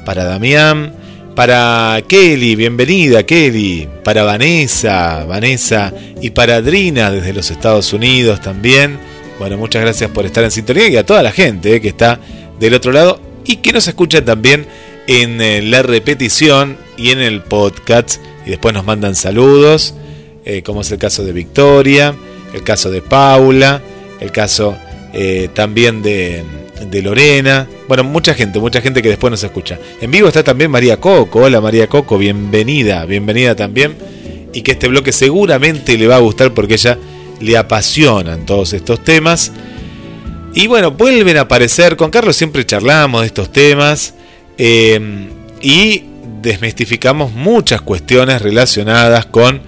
para 0.04 0.24
Damián, 0.24 0.94
para 1.34 2.00
Kelly, 2.08 2.54
bienvenida 2.54 3.24
Kelly, 3.24 3.88
para 4.04 4.22
Vanessa, 4.22 5.24
Vanessa 5.24 5.92
y 6.22 6.30
para 6.30 6.56
Adrina 6.56 7.10
desde 7.10 7.32
los 7.32 7.50
Estados 7.50 7.92
Unidos 7.92 8.40
también. 8.40 8.98
Bueno, 9.40 9.58
muchas 9.58 9.82
gracias 9.82 10.08
por 10.10 10.24
estar 10.24 10.44
en 10.44 10.52
sintonía 10.52 10.88
y 10.88 10.96
a 10.96 11.04
toda 11.04 11.24
la 11.24 11.32
gente 11.32 11.74
eh, 11.74 11.80
que 11.80 11.88
está 11.88 12.20
del 12.58 12.72
otro 12.72 12.92
lado 12.92 13.20
y 13.44 13.56
que 13.56 13.72
nos 13.72 13.88
escucha 13.88 14.24
también 14.24 14.64
en 15.08 15.40
eh, 15.42 15.60
la 15.60 15.82
repetición 15.82 16.78
y 16.96 17.10
en 17.10 17.18
el 17.18 17.42
podcast 17.42 18.20
y 18.46 18.50
después 18.50 18.72
nos 18.72 18.84
mandan 18.84 19.16
saludos, 19.16 19.94
eh, 20.44 20.62
como 20.62 20.82
es 20.82 20.92
el 20.92 20.98
caso 20.98 21.24
de 21.24 21.32
Victoria 21.32 22.14
el 22.56 22.62
caso 22.62 22.90
de 22.90 23.02
Paula, 23.02 23.82
el 24.18 24.32
caso 24.32 24.76
eh, 25.12 25.50
también 25.52 26.02
de, 26.02 26.42
Lorena. 27.02 27.68
Bueno, 27.86 28.02
mucha 28.02 28.32
gente, 28.32 28.58
mucha 28.58 28.80
gente 28.80 29.02
que 29.02 29.10
después 29.10 29.30
nos 29.30 29.44
escucha. 29.44 29.78
En 30.00 30.10
vivo 30.10 30.26
está 30.26 30.42
también 30.42 30.70
María 30.70 30.96
Coco. 30.96 31.40
Hola 31.40 31.60
María 31.60 31.86
Coco, 31.86 32.16
bienvenida, 32.16 33.04
bienvenida 33.04 33.54
también. 33.54 33.94
Y 34.54 34.62
que 34.62 34.72
este 34.72 34.88
bloque 34.88 35.12
seguramente 35.12 35.98
le 35.98 36.06
va 36.06 36.16
a 36.16 36.20
gustar 36.20 36.54
porque 36.54 36.74
ella 36.74 36.98
le 37.40 37.58
apasionan 37.58 38.46
todos 38.46 38.72
estos 38.72 39.04
temas. 39.04 39.52
Y 40.54 40.66
bueno, 40.66 40.92
vuelven 40.92 41.36
a 41.36 41.42
aparecer. 41.42 41.96
Con 41.96 42.10
Carlos 42.10 42.36
siempre 42.36 42.64
charlamos 42.64 43.20
de 43.20 43.26
estos 43.26 43.52
temas. 43.52 44.14
Eh, 44.56 45.28
y 45.60 46.04
desmistificamos 46.40 47.32
muchas 47.32 47.82
cuestiones 47.82 48.40
relacionadas 48.40 49.26
con 49.26 49.60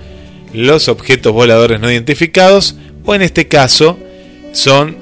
los 0.52 0.88
objetos 0.88 1.32
voladores 1.32 1.80
no 1.80 1.90
identificados, 1.90 2.76
o 3.04 3.14
en 3.14 3.22
este 3.22 3.48
caso 3.48 3.98
son 4.52 4.96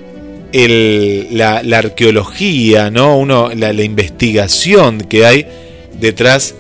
la, 0.53 1.79
arqueología, 1.79 2.91
¿no? 2.91 3.51
La, 3.55 3.83
investigación 3.83 5.01
que 5.01 5.27
hay 5.27 5.47
detrás 6.01 6.55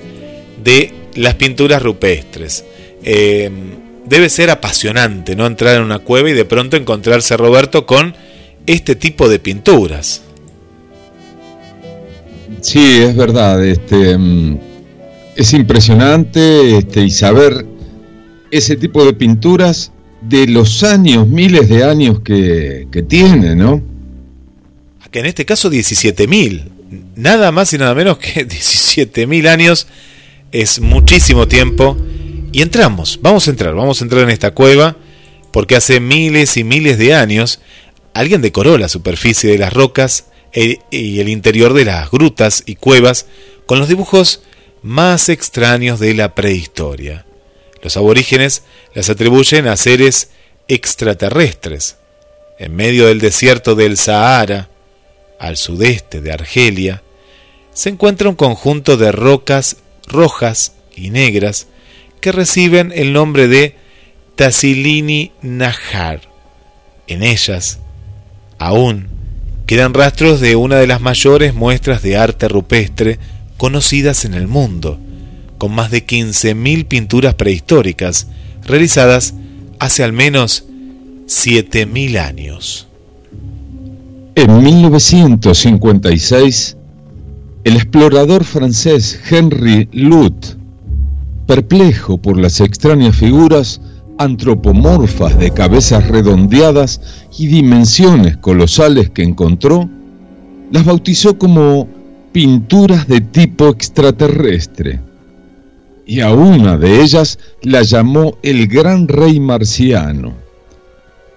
de 0.62 0.92
las 1.14 1.34
pinturas 1.34 1.82
rupestres. 1.82 2.64
Eh, 3.02 3.50
debe 4.06 4.28
ser 4.28 4.50
apasionante, 4.50 5.36
¿no? 5.36 5.46
Entrar 5.46 5.76
en 5.76 5.82
una 5.82 6.00
cueva 6.00 6.30
y 6.30 6.34
de 6.34 6.44
pronto 6.44 6.76
encontrarse 6.76 7.36
Roberto 7.36 7.86
con 7.86 8.14
este 8.66 8.96
tipo 8.96 9.28
de 9.28 9.38
pinturas. 9.38 10.22
Sí, 12.60 12.98
es 13.00 13.16
verdad. 13.16 13.64
Este, 13.64 14.16
mm, 14.18 14.58
es 15.36 15.52
impresionante 15.52 16.78
este, 16.78 17.02
y 17.02 17.10
saber 17.10 17.64
ese 18.50 18.76
tipo 18.76 19.04
de 19.04 19.12
pinturas 19.12 19.92
de 20.20 20.46
los 20.46 20.82
años, 20.82 21.26
miles 21.28 21.68
de 21.68 21.84
años 21.84 22.20
que, 22.20 22.88
que 22.90 23.02
tiene, 23.02 23.54
¿no? 23.54 23.82
Que 25.10 25.20
en 25.20 25.26
este 25.26 25.44
caso 25.44 25.70
17.000, 25.70 26.64
nada 27.16 27.52
más 27.52 27.72
y 27.72 27.78
nada 27.78 27.94
menos 27.94 28.18
que 28.18 28.46
17.000 28.48 29.48
años, 29.48 29.86
es 30.52 30.80
muchísimo 30.80 31.48
tiempo. 31.48 31.96
Y 32.52 32.62
entramos, 32.62 33.18
vamos 33.22 33.46
a 33.46 33.50
entrar, 33.50 33.74
vamos 33.74 34.00
a 34.00 34.04
entrar 34.04 34.22
en 34.22 34.30
esta 34.30 34.52
cueva, 34.52 34.96
porque 35.52 35.76
hace 35.76 36.00
miles 36.00 36.56
y 36.56 36.64
miles 36.64 36.98
de 36.98 37.14
años 37.14 37.60
alguien 38.14 38.40
decoró 38.40 38.78
la 38.78 38.88
superficie 38.88 39.50
de 39.50 39.58
las 39.58 39.72
rocas 39.72 40.26
e, 40.52 40.78
y 40.90 41.20
el 41.20 41.28
interior 41.28 41.74
de 41.74 41.84
las 41.84 42.10
grutas 42.10 42.62
y 42.64 42.76
cuevas 42.76 43.26
con 43.66 43.78
los 43.78 43.88
dibujos 43.88 44.42
más 44.82 45.28
extraños 45.28 46.00
de 46.00 46.14
la 46.14 46.34
prehistoria. 46.34 47.26
Los 47.82 47.96
aborígenes 47.96 48.62
las 48.94 49.10
atribuyen 49.10 49.68
a 49.68 49.76
seres 49.76 50.30
extraterrestres. 50.68 51.96
En 52.58 52.74
medio 52.74 53.06
del 53.06 53.20
desierto 53.20 53.74
del 53.74 53.96
Sahara, 53.96 54.70
al 55.38 55.56
sudeste 55.56 56.20
de 56.20 56.32
Argelia, 56.32 57.02
se 57.72 57.90
encuentra 57.90 58.30
un 58.30 58.36
conjunto 58.36 58.96
de 58.96 59.12
rocas 59.12 59.76
rojas 60.06 60.72
y 60.94 61.10
negras 61.10 61.66
que 62.20 62.32
reciben 62.32 62.92
el 62.94 63.12
nombre 63.12 63.48
de 63.48 63.76
Tasilini 64.36 65.32
Nahar. 65.42 66.22
En 67.06 67.22
ellas, 67.22 67.78
aún, 68.58 69.08
quedan 69.66 69.94
rastros 69.94 70.40
de 70.40 70.56
una 70.56 70.76
de 70.76 70.86
las 70.86 71.00
mayores 71.00 71.54
muestras 71.54 72.02
de 72.02 72.16
arte 72.16 72.48
rupestre 72.48 73.18
conocidas 73.56 74.24
en 74.24 74.34
el 74.34 74.46
mundo, 74.46 74.98
con 75.58 75.74
más 75.74 75.90
de 75.90 76.06
15.000 76.06 76.86
pinturas 76.86 77.34
prehistóricas 77.34 78.28
realizadas 78.64 79.34
hace 79.78 80.02
al 80.04 80.12
menos 80.12 80.64
7.000 81.26 82.18
años. 82.18 82.88
En 84.34 84.62
1956, 84.62 86.76
el 87.64 87.76
explorador 87.76 88.44
francés 88.44 89.18
Henry 89.30 89.88
Lut, 89.92 90.56
perplejo 91.46 92.18
por 92.18 92.38
las 92.38 92.60
extrañas 92.60 93.16
figuras 93.16 93.80
antropomorfas 94.18 95.38
de 95.38 95.50
cabezas 95.50 96.06
redondeadas 96.08 97.00
y 97.38 97.46
dimensiones 97.48 98.36
colosales 98.36 99.08
que 99.10 99.22
encontró, 99.22 99.88
las 100.70 100.84
bautizó 100.84 101.38
como 101.38 101.88
pinturas 102.32 103.08
de 103.08 103.20
tipo 103.20 103.68
extraterrestre 103.68 105.00
y 106.06 106.20
a 106.20 106.32
una 106.32 106.76
de 106.76 107.02
ellas 107.02 107.38
la 107.62 107.82
llamó 107.82 108.38
el 108.42 108.68
gran 108.68 109.08
rey 109.08 109.40
marciano. 109.40 110.34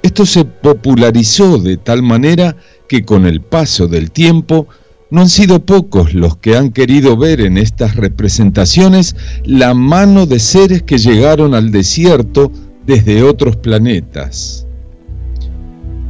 Esto 0.03 0.25
se 0.25 0.45
popularizó 0.45 1.57
de 1.57 1.77
tal 1.77 2.03
manera 2.03 2.55
que 2.87 3.03
con 3.03 3.25
el 3.25 3.41
paso 3.41 3.87
del 3.87 4.11
tiempo 4.11 4.67
no 5.09 5.21
han 5.21 5.29
sido 5.29 5.65
pocos 5.65 6.13
los 6.13 6.37
que 6.37 6.55
han 6.55 6.69
querido 6.69 7.17
ver 7.17 7.41
en 7.41 7.57
estas 7.57 7.95
representaciones 7.95 9.15
la 9.43 9.73
mano 9.73 10.27
de 10.27 10.39
seres 10.39 10.83
que 10.83 10.99
llegaron 10.99 11.55
al 11.55 11.71
desierto 11.71 12.51
desde 12.85 13.23
otros 13.23 13.57
planetas. 13.57 14.67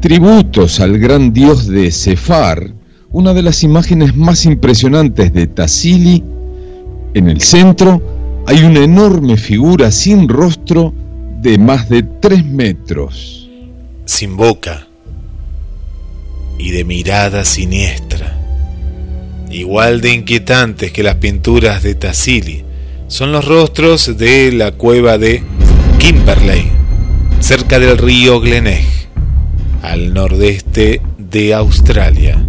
Tributos 0.02 0.82
al 0.82 0.98
gran 0.98 1.32
dios 1.34 1.68
de 1.68 1.92
Sefar, 1.92 2.74
una 3.12 3.34
de 3.34 3.42
las 3.42 3.64
imágenes 3.64 4.16
más 4.16 4.46
impresionantes 4.46 5.34
de 5.34 5.48
Tassili, 5.48 6.24
en 7.14 7.30
el 7.30 7.42
centro 7.42 8.19
hay 8.50 8.64
una 8.64 8.80
enorme 8.80 9.38
figura 9.38 9.92
sin 9.92 10.28
rostro 10.28 10.92
de 11.40 11.60
más 11.60 11.88
de 11.88 12.02
tres 12.02 12.44
metros. 12.44 13.48
Sin 14.06 14.38
boca 14.38 14.88
y 16.58 16.72
de 16.72 16.84
mirada 16.84 17.46
siniestra. 17.46 18.36
Igual 19.52 20.02
de 20.02 20.16
inquietantes 20.16 20.92
que 20.92 21.04
las 21.04 21.18
pinturas 21.18 21.84
de 21.84 21.94
Tassili, 21.94 22.64
son 23.08 23.32
los 23.32 23.46
rostros 23.46 24.18
de 24.18 24.52
la 24.52 24.72
cueva 24.72 25.20
de 25.20 25.44
Kimberley, 26.00 26.72
cerca 27.42 27.78
del 27.78 28.00
río 28.00 28.40
Glenelg, 28.40 28.88
al 29.84 30.12
nordeste 30.12 31.04
de 31.20 31.54
Australia. 31.54 32.44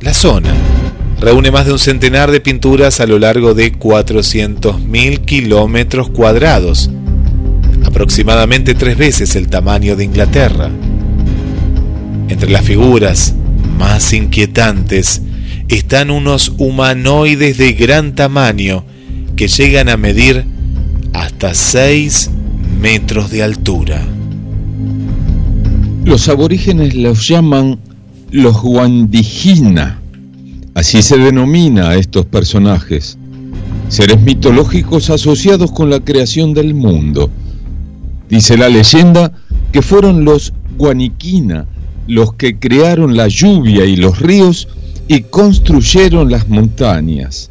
La 0.00 0.14
zona 0.14 0.54
reúne 1.22 1.52
más 1.52 1.66
de 1.66 1.72
un 1.72 1.78
centenar 1.78 2.32
de 2.32 2.40
pinturas 2.40 2.98
a 2.98 3.06
lo 3.06 3.20
largo 3.20 3.54
de 3.54 3.72
400.000 3.72 5.24
kilómetros 5.24 6.10
cuadrados, 6.10 6.90
aproximadamente 7.84 8.74
tres 8.74 8.98
veces 8.98 9.36
el 9.36 9.46
tamaño 9.46 9.94
de 9.94 10.04
Inglaterra. 10.04 10.68
Entre 12.28 12.50
las 12.50 12.62
figuras 12.62 13.36
más 13.78 14.12
inquietantes 14.12 15.22
están 15.68 16.10
unos 16.10 16.54
humanoides 16.58 17.56
de 17.56 17.72
gran 17.72 18.16
tamaño 18.16 18.84
que 19.36 19.46
llegan 19.46 19.88
a 19.90 19.96
medir 19.96 20.44
hasta 21.12 21.54
6 21.54 22.30
metros 22.80 23.30
de 23.30 23.44
altura. 23.44 24.04
Los 26.04 26.28
aborígenes 26.28 26.96
los 26.96 27.28
llaman 27.28 27.78
los 28.32 28.60
Guandijina, 28.60 30.01
así 30.74 31.02
se 31.02 31.18
denomina 31.18 31.90
a 31.90 31.96
estos 31.96 32.26
personajes, 32.26 33.18
seres 33.88 34.20
mitológicos 34.20 35.10
asociados 35.10 35.72
con 35.72 35.90
la 35.90 36.00
creación 36.00 36.54
del 36.54 36.74
mundo. 36.74 37.30
Dice 38.28 38.56
la 38.56 38.68
leyenda 38.68 39.32
que 39.72 39.82
fueron 39.82 40.24
los 40.24 40.52
Guaniquina 40.76 41.66
los 42.06 42.34
que 42.34 42.58
crearon 42.58 43.16
la 43.16 43.28
lluvia 43.28 43.84
y 43.84 43.96
los 43.96 44.18
ríos 44.18 44.68
y 45.08 45.22
construyeron 45.22 46.30
las 46.30 46.48
montañas. 46.48 47.50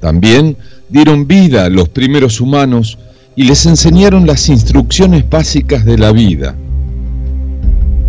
También 0.00 0.56
dieron 0.88 1.26
vida 1.26 1.66
a 1.66 1.70
los 1.70 1.88
primeros 1.88 2.40
humanos 2.40 2.98
y 3.36 3.44
les 3.44 3.66
enseñaron 3.66 4.26
las 4.26 4.48
instrucciones 4.48 5.28
básicas 5.28 5.84
de 5.84 5.98
la 5.98 6.12
vida. 6.12 6.56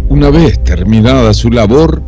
Una 0.09 0.30
vez 0.30 0.64
terminada 0.64 1.34
su 1.34 1.49
labor, 1.49 2.01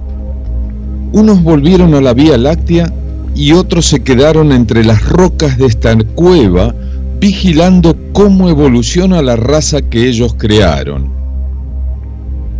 unos 1.13 1.43
volvieron 1.43 1.93
a 1.93 2.01
la 2.01 2.13
Vía 2.13 2.37
Láctea 2.37 2.91
y 3.35 3.53
otros 3.53 3.85
se 3.85 4.03
quedaron 4.03 4.51
entre 4.51 4.83
las 4.83 5.07
rocas 5.07 5.57
de 5.57 5.67
esta 5.67 5.95
cueva 6.15 6.75
vigilando 7.19 7.95
cómo 8.11 8.49
evoluciona 8.49 9.21
la 9.21 9.35
raza 9.35 9.81
que 9.81 10.09
ellos 10.09 10.35
crearon. 10.37 11.09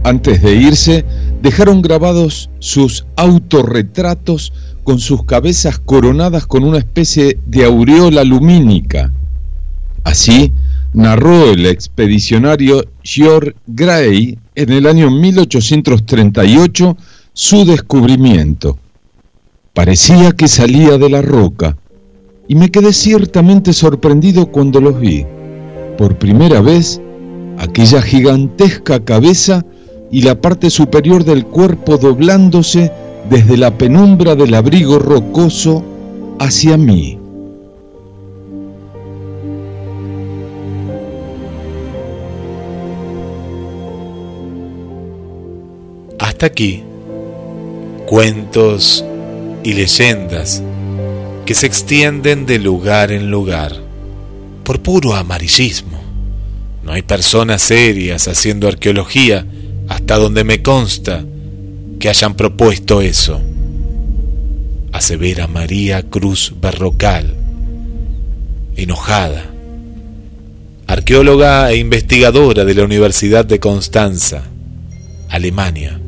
Antes 0.05 0.41
de 0.41 0.55
irse, 0.55 1.05
dejaron 1.41 1.81
grabados 1.81 2.49
sus 2.59 3.05
autorretratos 3.15 4.53
con 4.83 4.99
sus 4.99 5.25
cabezas 5.25 5.79
coronadas 5.79 6.45
con 6.45 6.63
una 6.63 6.77
especie 6.77 7.39
de 7.45 7.65
aureola 7.65 8.23
lumínica. 8.23 9.11
Así 10.03 10.53
narró 10.93 11.49
el 11.49 11.65
expedicionario 11.65 12.85
George 13.03 13.55
Gray 13.67 14.37
en 14.55 14.71
el 14.71 14.85
año 14.85 15.09
1838 15.09 16.97
su 17.33 17.65
descubrimiento. 17.65 18.77
Parecía 19.73 20.33
que 20.33 20.47
salía 20.47 20.99
de 20.99 21.09
la 21.09 21.23
roca 21.23 21.75
y 22.47 22.55
me 22.55 22.69
quedé 22.69 22.93
ciertamente 22.93 23.73
sorprendido 23.73 24.51
cuando 24.51 24.79
los 24.79 24.99
vi. 24.99 25.25
Por 25.97 26.17
primera 26.17 26.61
vez, 26.61 27.01
aquella 27.57 28.01
gigantesca 28.01 29.03
cabeza 29.03 29.65
y 30.11 30.21
la 30.21 30.39
parte 30.39 30.69
superior 30.69 31.23
del 31.23 31.45
cuerpo 31.45 31.97
doblándose 31.97 32.91
desde 33.29 33.57
la 33.57 33.75
penumbra 33.77 34.35
del 34.35 34.53
abrigo 34.53 34.99
rocoso 34.99 35.83
hacia 36.39 36.77
mí. 36.77 37.17
Hasta 46.19 46.45
aquí, 46.45 46.83
cuentos 48.07 49.03
y 49.63 49.73
leyendas 49.73 50.61
que 51.45 51.53
se 51.53 51.65
extienden 51.65 52.45
de 52.45 52.59
lugar 52.59 53.11
en 53.11 53.29
lugar 53.31 53.73
por 54.63 54.81
puro 54.81 55.15
amarillismo. 55.15 56.01
No 56.83 56.91
hay 56.91 57.01
personas 57.01 57.61
serias 57.61 58.27
haciendo 58.27 58.67
arqueología 58.67 59.45
hasta 59.87 60.17
donde 60.17 60.43
me 60.43 60.61
consta 60.61 61.23
que 61.99 62.09
hayan 62.09 62.35
propuesto 62.35 63.01
eso. 63.01 63.41
Asevera 64.91 65.47
María 65.47 66.03
Cruz 66.03 66.53
Barrocal, 66.61 67.33
enojada, 68.75 69.45
arqueóloga 70.87 71.71
e 71.71 71.77
investigadora 71.77 72.63
de 72.65 72.75
la 72.75 72.83
Universidad 72.83 73.45
de 73.45 73.59
Constanza, 73.59 74.43
Alemania. 75.29 75.99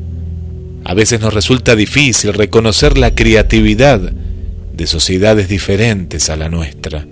A 0.87 0.93
veces 0.93 1.19
nos 1.19 1.33
resulta 1.33 1.75
difícil 1.75 2.31
reconocer 2.33 2.95
la 2.95 3.15
creatividad 3.15 3.99
de 3.99 4.85
sociedades 4.85 5.49
diferentes 5.49 6.29
a 6.29 6.35
la 6.35 6.47
nuestra, 6.47 7.07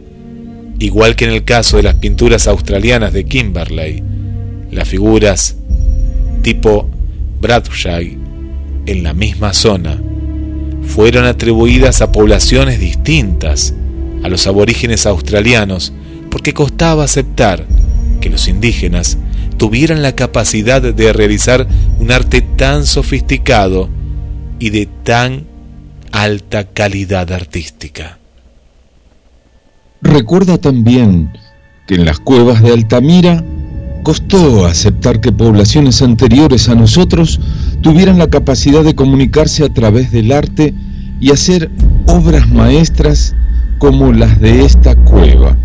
igual 0.78 1.16
que 1.16 1.26
en 1.26 1.32
el 1.32 1.44
caso 1.44 1.78
de 1.78 1.84
las 1.84 1.96
pinturas 1.96 2.48
australianas 2.48 3.14
de 3.14 3.26
Kimberley, 3.26 4.04
las 4.70 4.88
figuras 4.88 5.58
tipo 6.44 6.88
Bradshaw 7.42 8.04
en 8.86 9.04
la 9.04 9.16
misma 9.16 9.54
zona 9.54 10.00
fueron 10.84 11.26
atribuidas 11.26 12.04
a 12.04 12.12
poblaciones 12.12 12.80
distintas 12.80 13.74
a 14.22 14.30
los 14.30 14.46
aborígenes 14.46 15.08
australianos 15.08 15.94
porque 16.30 16.54
costaba 16.54 17.06
aceptar 17.06 17.66
que 18.22 18.30
los 18.30 18.48
indígenas 18.48 19.18
tuvieran 19.64 20.02
la 20.02 20.12
capacidad 20.12 20.82
de 20.82 21.14
realizar 21.14 21.66
un 21.98 22.12
arte 22.12 22.42
tan 22.42 22.86
sofisticado 22.86 23.88
y 24.60 24.72
de 24.72 24.90
tan 25.06 25.46
alta 26.12 26.66
calidad 26.66 27.32
artística. 27.32 28.20
Recuerda 30.02 30.58
también 30.58 31.32
que 31.88 31.96
en 31.96 32.04
las 32.04 32.20
cuevas 32.20 32.62
de 32.62 32.74
Altamira 32.74 33.42
costó 34.04 34.66
aceptar 34.66 35.22
que 35.22 35.32
poblaciones 35.32 36.02
anteriores 36.02 36.68
a 36.68 36.76
nosotros 36.76 37.40
tuvieran 37.80 38.20
la 38.20 38.30
capacidad 38.30 38.84
de 38.84 38.96
comunicarse 38.96 39.64
a 39.64 39.74
través 39.74 40.12
del 40.12 40.34
arte 40.34 40.74
y 41.22 41.32
hacer 41.32 41.72
obras 42.08 42.50
maestras 42.50 43.34
como 43.78 44.12
las 44.12 44.42
de 44.42 44.66
esta 44.66 44.94
cueva. 44.98 45.56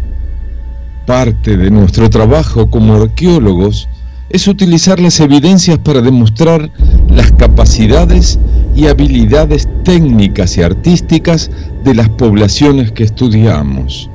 Parte 1.09 1.57
de 1.57 1.71
nuestro 1.71 2.11
trabajo 2.11 2.69
como 2.69 2.97
arqueólogos 2.97 3.89
es 4.29 4.47
utilizar 4.47 5.01
las 5.01 5.21
evidencias 5.21 5.79
para 5.79 6.03
demostrar 6.03 6.71
las 7.09 7.33
capacidades 7.33 8.39
y 8.77 8.89
habilidades 8.89 9.67
técnicas 9.85 10.59
y 10.59 10.63
artísticas 10.63 11.51
de 11.83 11.95
las 11.95 12.11
poblaciones 12.11 12.93
que 12.93 13.05
estudiamos. 13.05 14.11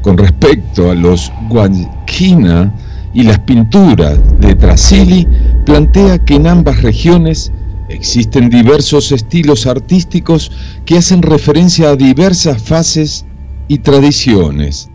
Con 0.00 0.16
respecto 0.16 0.90
a 0.90 0.94
los 0.94 1.30
Guanquina, 1.50 2.72
y 3.12 3.24
las 3.24 3.40
pinturas 3.40 4.18
de 4.40 4.54
Trasili 4.54 5.28
plantea 5.66 6.18
que 6.24 6.36
en 6.36 6.46
ambas 6.46 6.80
regiones 6.80 7.52
existen 7.90 8.48
diversos 8.48 9.12
estilos 9.12 9.66
artísticos 9.66 10.52
que 10.86 10.96
hacen 10.96 11.20
referencia 11.20 11.90
a 11.90 11.96
diversas 11.96 12.62
fases 12.62 13.26
y 13.68 13.76
tradiciones. 13.76 14.88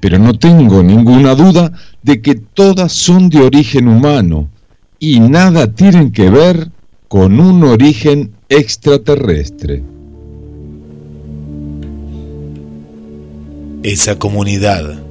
Pero 0.00 0.18
no 0.18 0.34
tengo 0.34 0.82
ninguna 0.82 1.34
duda 1.34 1.72
de 2.02 2.22
que 2.22 2.34
todas 2.34 2.92
son 2.92 3.28
de 3.28 3.42
origen 3.42 3.86
humano 3.86 4.48
y 4.98 5.20
nada 5.20 5.72
tienen 5.72 6.10
que 6.12 6.30
ver 6.30 6.70
con 7.08 7.40
un 7.40 7.64
origen 7.64 8.32
extraterrestre. 8.48 9.82
Esa 13.82 14.18
comunidad 14.18 15.02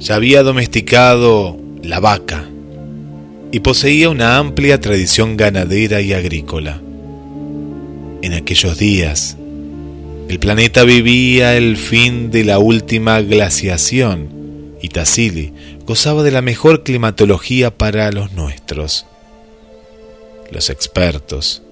ya 0.00 0.14
había 0.16 0.42
domesticado 0.42 1.56
la 1.82 2.00
vaca 2.00 2.48
y 3.52 3.60
poseía 3.60 4.10
una 4.10 4.38
amplia 4.38 4.80
tradición 4.80 5.36
ganadera 5.36 6.00
y 6.00 6.12
agrícola. 6.12 6.80
En 8.22 8.32
aquellos 8.34 8.78
días, 8.78 9.36
el 10.30 10.38
planeta 10.38 10.84
vivía 10.84 11.56
el 11.56 11.76
fin 11.76 12.30
de 12.30 12.44
la 12.44 12.60
última 12.60 13.20
glaciación 13.20 14.76
y 14.80 14.88
Tassili 14.88 15.52
gozaba 15.84 16.22
de 16.22 16.30
la 16.30 16.40
mejor 16.40 16.84
climatología 16.84 17.76
para 17.76 18.12
los 18.12 18.32
nuestros. 18.32 19.06
Los 20.52 20.70
expertos, 20.70 21.64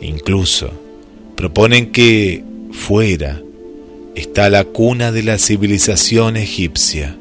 incluso, 0.00 0.72
proponen 1.36 1.92
que 1.92 2.42
fuera 2.72 3.42
está 4.14 4.48
la 4.48 4.64
cuna 4.64 5.12
de 5.12 5.22
la 5.22 5.36
civilización 5.36 6.38
egipcia 6.38 7.14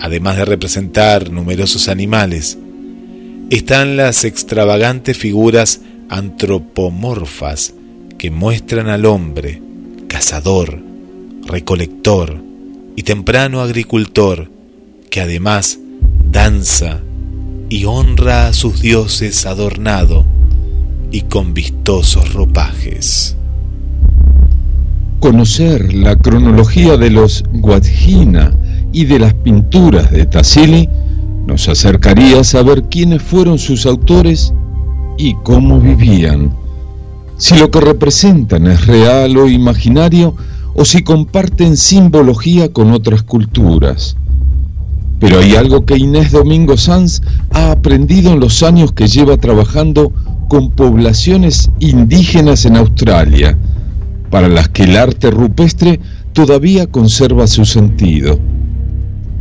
además 0.00 0.38
de 0.38 0.44
representar 0.44 1.30
numerosos 1.30 1.88
animales, 1.88 2.58
están 3.50 3.96
las 3.96 4.24
extravagantes 4.24 5.16
figuras 5.16 5.82
antropomorfas 6.08 7.75
que 8.18 8.30
muestran 8.30 8.88
al 8.88 9.04
hombre, 9.06 9.60
cazador, 10.08 10.82
recolector 11.46 12.42
y 12.96 13.02
temprano 13.02 13.60
agricultor, 13.60 14.50
que 15.10 15.20
además 15.20 15.78
danza 16.30 17.00
y 17.68 17.84
honra 17.84 18.48
a 18.48 18.52
sus 18.52 18.80
dioses 18.80 19.44
adornado 19.46 20.24
y 21.10 21.22
con 21.22 21.54
vistosos 21.54 22.32
ropajes. 22.32 23.36
Conocer 25.20 25.92
la 25.94 26.16
cronología 26.16 26.96
de 26.96 27.10
los 27.10 27.42
Guadjina 27.52 28.52
y 28.92 29.04
de 29.04 29.18
las 29.18 29.34
pinturas 29.34 30.10
de 30.10 30.26
Tassili 30.26 30.88
nos 31.46 31.68
acercaría 31.68 32.40
a 32.40 32.44
saber 32.44 32.84
quiénes 32.90 33.22
fueron 33.22 33.58
sus 33.58 33.86
autores 33.86 34.52
y 35.18 35.34
cómo 35.44 35.80
vivían. 35.80 36.54
Si 37.38 37.54
lo 37.56 37.70
que 37.70 37.80
representan 37.80 38.66
es 38.66 38.86
real 38.86 39.36
o 39.36 39.48
imaginario 39.48 40.34
o 40.74 40.84
si 40.84 41.02
comparten 41.02 41.76
simbología 41.76 42.72
con 42.72 42.92
otras 42.92 43.22
culturas. 43.22 44.16
Pero 45.20 45.40
hay 45.40 45.54
algo 45.54 45.84
que 45.84 45.96
Inés 45.96 46.32
Domingo 46.32 46.76
Sanz 46.76 47.20
ha 47.50 47.70
aprendido 47.70 48.32
en 48.32 48.40
los 48.40 48.62
años 48.62 48.92
que 48.92 49.08
lleva 49.08 49.36
trabajando 49.36 50.12
con 50.48 50.70
poblaciones 50.70 51.70
indígenas 51.80 52.64
en 52.64 52.76
Australia, 52.76 53.56
para 54.30 54.48
las 54.48 54.68
que 54.68 54.84
el 54.84 54.96
arte 54.96 55.30
rupestre 55.30 56.00
todavía 56.32 56.86
conserva 56.86 57.46
su 57.46 57.64
sentido. 57.64 58.38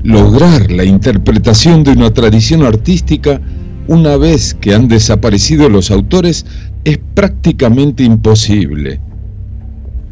Lograr 0.03 0.71
la 0.71 0.85
interpretación 0.85 1.83
de 1.83 1.91
una 1.91 2.13
tradición 2.13 2.63
artística 2.63 3.41
una 3.87 4.17
vez 4.17 4.53
que 4.53 4.73
han 4.73 4.87
desaparecido 4.87 5.69
los 5.69 5.91
autores 5.91 6.45
es 6.85 6.99
prácticamente 7.15 8.03
imposible. 8.03 9.01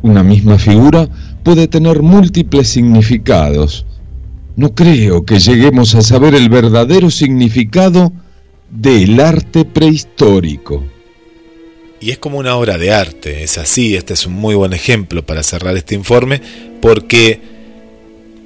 Una 0.02 0.24
misma 0.24 0.58
figura 0.58 1.08
puede 1.44 1.68
tener 1.68 2.02
múltiples 2.02 2.68
significados. 2.68 3.86
No 4.56 4.74
creo 4.76 5.24
que 5.24 5.40
lleguemos 5.40 5.96
a 5.96 6.02
saber 6.02 6.36
el 6.36 6.50
verdadero 6.50 7.10
significado 7.10 8.12
del 8.70 9.20
arte 9.20 9.66
prehistórico. 9.66 10.84
Y 12.02 12.10
es 12.10 12.18
como 12.18 12.40
una 12.40 12.56
obra 12.56 12.78
de 12.78 12.92
arte, 12.92 13.44
es 13.44 13.58
así, 13.58 13.96
este 13.96 14.14
es 14.14 14.26
un 14.26 14.34
muy 14.34 14.56
buen 14.56 14.74
ejemplo 14.74 15.26
para 15.26 15.42
cerrar 15.42 15.78
este 15.78 15.96
informe, 15.96 16.42
porque 16.82 17.40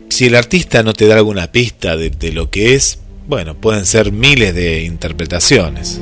si 0.10 0.26
el 0.26 0.36
artista 0.36 0.84
no 0.84 0.94
te 0.94 1.08
da 1.08 1.16
alguna 1.16 1.52
pista 1.52 1.98
de, 1.98 2.12
de 2.12 2.34
lo 2.34 2.52
que 2.52 2.76
es, 2.76 3.00
bueno, 3.28 3.56
pueden 3.56 3.86
ser 3.86 4.12
miles 4.12 4.54
de 4.54 4.84
interpretaciones. 4.84 6.00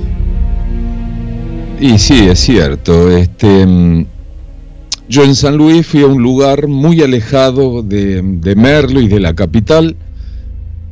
Y 1.79 1.99
sí, 1.99 2.27
es 2.27 2.39
cierto. 2.39 3.11
Este, 3.11 3.65
mm, 3.65 4.05
yo 5.09 5.23
en 5.23 5.35
San 5.35 5.57
Luis 5.57 5.85
fui 5.85 6.01
a 6.01 6.07
un 6.07 6.21
lugar 6.21 6.67
muy 6.67 7.01
alejado 7.01 7.83
de, 7.83 8.21
de 8.23 8.55
Merlo 8.55 9.01
y 9.01 9.07
de 9.07 9.19
la 9.19 9.35
capital 9.35 9.95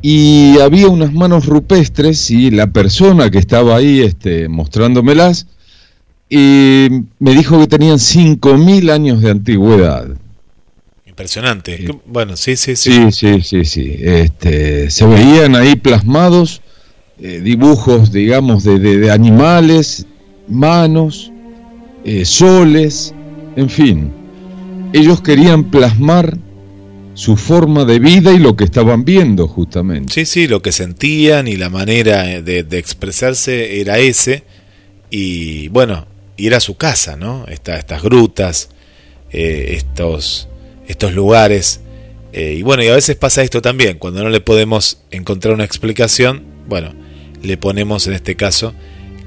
y 0.02 0.58
había 0.60 0.88
unas 0.88 1.14
manos 1.14 1.46
rupestres 1.46 2.30
y 2.30 2.50
la 2.50 2.66
persona 2.66 3.30
que 3.30 3.38
estaba 3.38 3.76
ahí 3.76 4.02
este, 4.02 4.48
mostrándomelas 4.48 5.46
y 6.28 6.88
me 7.18 7.34
dijo 7.34 7.58
que 7.58 7.66
tenían 7.66 7.96
5.000 7.96 8.90
años 8.90 9.22
de 9.22 9.30
antigüedad. 9.30 10.08
Impresionante. 11.06 11.88
Bueno, 12.06 12.36
sí, 12.36 12.56
sí, 12.56 12.76
sí. 12.76 13.10
Sí, 13.12 13.40
sí, 13.40 13.64
sí, 13.64 13.96
Este, 14.00 14.90
se 14.90 15.06
veían 15.06 15.56
ahí 15.56 15.76
plasmados 15.76 16.60
eh, 17.18 17.40
dibujos, 17.40 18.10
digamos, 18.10 18.64
de, 18.64 18.78
de, 18.78 19.10
animales, 19.10 20.06
manos, 20.48 21.32
eh, 22.04 22.24
soles, 22.24 23.14
en 23.56 23.70
fin. 23.70 24.12
Ellos 24.92 25.20
querían 25.20 25.70
plasmar 25.70 26.36
su 27.14 27.36
forma 27.36 27.84
de 27.84 27.98
vida 27.98 28.32
y 28.32 28.38
lo 28.38 28.56
que 28.56 28.64
estaban 28.64 29.04
viendo 29.04 29.46
justamente. 29.48 30.12
Sí, 30.12 30.26
sí, 30.26 30.48
lo 30.48 30.62
que 30.62 30.72
sentían 30.72 31.48
y 31.48 31.56
la 31.56 31.70
manera 31.70 32.24
de, 32.40 32.62
de 32.62 32.78
expresarse 32.78 33.80
era 33.80 33.98
ese. 33.98 34.44
Y 35.10 35.68
bueno, 35.68 36.06
y 36.36 36.46
era 36.46 36.60
su 36.60 36.76
casa, 36.76 37.16
¿no? 37.16 37.46
Esta, 37.46 37.76
estas 37.76 38.02
grutas, 38.02 38.70
eh, 39.30 39.74
estos 39.76 40.48
estos 40.88 41.12
lugares. 41.14 41.80
Eh, 42.32 42.56
y 42.58 42.62
bueno, 42.62 42.82
y 42.82 42.88
a 42.88 42.94
veces 42.94 43.16
pasa 43.16 43.42
esto 43.42 43.62
también, 43.62 43.98
cuando 43.98 44.22
no 44.22 44.28
le 44.28 44.40
podemos 44.40 45.00
encontrar 45.10 45.54
una 45.54 45.64
explicación, 45.64 46.42
bueno, 46.66 46.92
le 47.42 47.56
ponemos 47.56 48.06
en 48.06 48.14
este 48.14 48.34
caso 48.34 48.74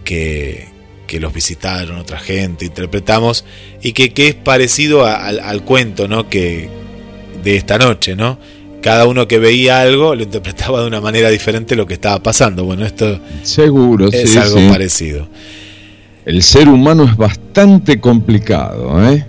que, 0.03 0.67
que 1.07 1.19
los 1.19 1.33
visitaron 1.33 1.97
otra 1.97 2.19
gente, 2.19 2.65
interpretamos, 2.65 3.45
y 3.81 3.93
que, 3.93 4.13
que 4.13 4.27
es 4.27 4.35
parecido 4.35 5.05
al, 5.05 5.39
al, 5.39 5.63
cuento, 5.63 6.07
¿no? 6.07 6.29
Que 6.29 6.69
de 7.43 7.55
esta 7.55 7.77
noche, 7.77 8.15
¿no? 8.15 8.37
Cada 8.81 9.07
uno 9.07 9.27
que 9.27 9.39
veía 9.39 9.81
algo 9.81 10.13
lo 10.13 10.23
interpretaba 10.23 10.81
de 10.81 10.87
una 10.87 11.01
manera 11.01 11.29
diferente 11.29 11.75
lo 11.75 11.87
que 11.87 11.95
estaba 11.95 12.21
pasando. 12.21 12.63
Bueno, 12.63 12.85
esto 12.85 13.19
seguro 13.41 14.09
es 14.09 14.29
sí, 14.29 14.37
algo 14.37 14.59
sí. 14.59 14.67
parecido. 14.69 15.27
El 16.25 16.43
ser 16.43 16.67
humano 16.67 17.05
es 17.05 17.15
bastante 17.15 17.99
complicado, 17.99 19.01
¿eh? 19.09 19.25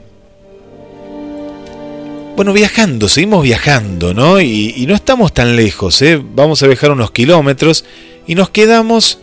Bueno, 2.36 2.52
viajando, 2.52 3.08
seguimos 3.08 3.42
viajando, 3.42 4.14
¿no? 4.14 4.40
Y, 4.40 4.74
y, 4.76 4.86
no 4.86 4.94
estamos 4.94 5.32
tan 5.32 5.56
lejos, 5.56 6.02
¿eh? 6.02 6.22
Vamos 6.34 6.62
a 6.62 6.66
viajar 6.68 6.92
unos 6.92 7.10
kilómetros 7.10 7.84
y 8.28 8.34
nos 8.36 8.50
quedamos 8.50 9.18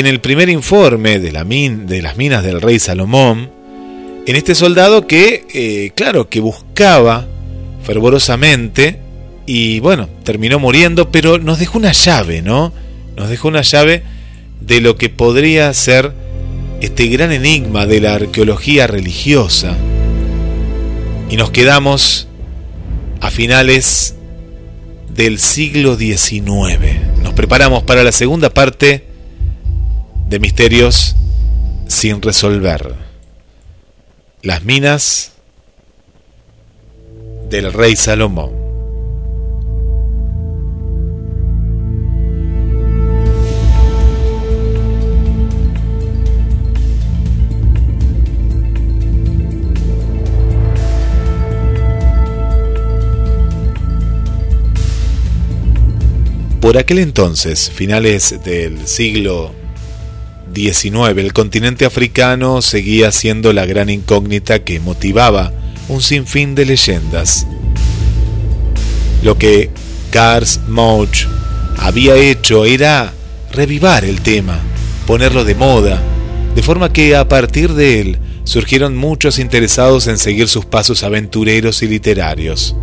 en 0.00 0.06
el 0.06 0.20
primer 0.20 0.48
informe 0.48 1.20
de, 1.20 1.30
las 1.30 1.46
minas 1.46 2.42
del 2.42 2.60
rey 2.60 2.80
Salomón, 2.80 3.48
en 4.26 4.34
este 4.34 4.56
soldado 4.56 5.06
que, 5.06 5.46
eh, 5.54 5.92
claro, 5.94 6.28
que 6.28 6.40
buscaba 6.40 7.28
fervorosamente 7.84 8.98
y 9.46 9.78
bueno, 9.78 10.08
terminó 10.24 10.58
muriendo, 10.58 11.12
pero 11.12 11.38
nos 11.38 11.60
dejó 11.60 11.78
una 11.78 11.92
llave, 11.92 12.42
¿no? 12.42 12.72
Nos 13.16 13.28
dejó 13.28 13.46
una 13.46 13.62
llave 13.62 14.02
de 14.60 14.80
lo 14.80 14.96
que 14.96 15.10
podría 15.10 15.72
ser 15.74 16.12
este 16.80 17.06
gran 17.06 17.30
enigma 17.30 17.86
de 17.86 18.00
la 18.00 18.14
arqueología 18.14 18.88
religiosa 18.88 19.76
y 21.30 21.36
nos 21.36 21.52
quedamos 21.52 22.26
a 23.20 23.30
finales 23.30 24.16
del 25.14 25.38
siglo 25.38 25.96
XIX. 25.96 26.42
Nos 27.22 27.32
preparamos 27.34 27.84
para 27.84 28.02
la 28.02 28.10
segunda 28.10 28.50
parte 28.50 29.13
de 30.34 30.40
Misterios 30.40 31.14
sin 31.86 32.20
resolver. 32.20 32.92
Las 34.42 34.64
minas 34.64 35.30
del 37.50 37.72
rey 37.72 37.94
Salomón. 37.94 38.50
Por 56.60 56.76
aquel 56.76 56.98
entonces, 56.98 57.70
finales 57.70 58.42
del 58.42 58.88
siglo 58.88 59.54
El 60.56 61.32
continente 61.32 61.84
africano 61.84 62.62
seguía 62.62 63.10
siendo 63.10 63.52
la 63.52 63.66
gran 63.66 63.90
incógnita 63.90 64.62
que 64.62 64.78
motivaba 64.78 65.52
un 65.88 66.00
sinfín 66.00 66.54
de 66.54 66.64
leyendas. 66.64 67.44
Lo 69.24 69.36
que 69.36 69.70
Cars 70.12 70.60
Mauch 70.68 71.26
había 71.76 72.14
hecho 72.14 72.66
era 72.66 73.12
revivar 73.52 74.04
el 74.04 74.20
tema, 74.20 74.60
ponerlo 75.08 75.44
de 75.44 75.56
moda, 75.56 76.00
de 76.54 76.62
forma 76.62 76.92
que 76.92 77.16
a 77.16 77.28
partir 77.28 77.72
de 77.72 78.00
él 78.00 78.18
surgieron 78.44 78.96
muchos 78.96 79.40
interesados 79.40 80.06
en 80.06 80.18
seguir 80.18 80.46
sus 80.46 80.66
pasos 80.66 81.02
aventureros 81.02 81.82
y 81.82 81.88
literarios. 81.88 82.76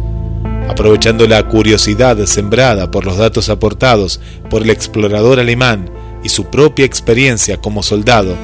Aprovechando 0.68 1.26
la 1.26 1.48
curiosidad 1.48 2.18
sembrada 2.26 2.92
por 2.92 3.06
los 3.06 3.16
datos 3.16 3.48
aportados 3.50 4.20
por 4.50 4.62
el 4.62 4.72
explorador 4.72 5.40
alemán 5.40 5.90
y 6.24 6.30
su 6.30 6.46
propia 6.46 6.86
experiencia 6.86 7.58
como 7.58 7.84
soldado, 7.84 8.36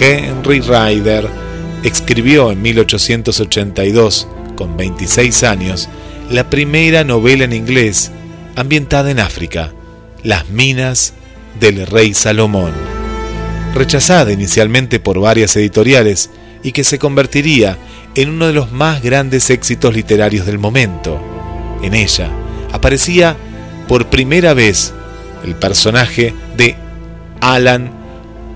Henry 0.00 0.60
Ryder 0.60 1.28
escribió 1.82 2.50
en 2.50 2.62
1882, 2.62 4.28
con 4.56 4.76
26 4.76 5.42
años, 5.44 5.88
la 6.30 6.48
primera 6.48 7.04
novela 7.04 7.44
en 7.44 7.52
inglés 7.52 8.10
ambientada 8.56 9.10
en 9.10 9.20
África, 9.20 9.72
Las 10.22 10.48
minas 10.50 11.14
del 11.58 11.86
rey 11.86 12.14
Salomón. 12.14 12.72
Rechazada 13.74 14.32
inicialmente 14.32 15.00
por 15.00 15.20
varias 15.20 15.56
editoriales 15.56 16.30
y 16.62 16.72
que 16.72 16.84
se 16.84 16.98
convertiría 16.98 17.78
en 18.14 18.30
uno 18.30 18.46
de 18.46 18.52
los 18.52 18.70
más 18.72 19.02
grandes 19.02 19.50
éxitos 19.50 19.94
literarios 19.94 20.46
del 20.46 20.58
momento. 20.58 21.20
En 21.82 21.94
ella 21.94 22.30
aparecía 22.72 23.36
por 23.88 24.06
primera 24.06 24.54
vez 24.54 24.92
el 25.44 25.54
personaje 25.56 26.34
Alan 27.42 27.90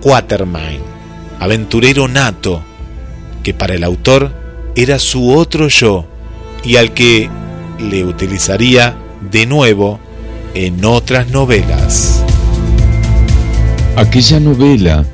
Quatermain, 0.01 0.79
aventurero 1.41 2.07
nato, 2.07 2.63
que 3.43 3.53
para 3.53 3.75
el 3.75 3.83
autor 3.83 4.33
era 4.77 5.01
su 5.01 5.33
otro 5.33 5.67
yo 5.67 6.07
y 6.63 6.77
al 6.77 6.95
que 6.95 7.29
le 7.81 8.05
utilizaría 8.05 8.97
de 9.29 9.45
nuevo 9.47 9.99
en 10.55 10.85
otras 10.85 11.31
novelas. 11.31 12.23
Aquella 13.97 14.39
novela, 14.39 15.05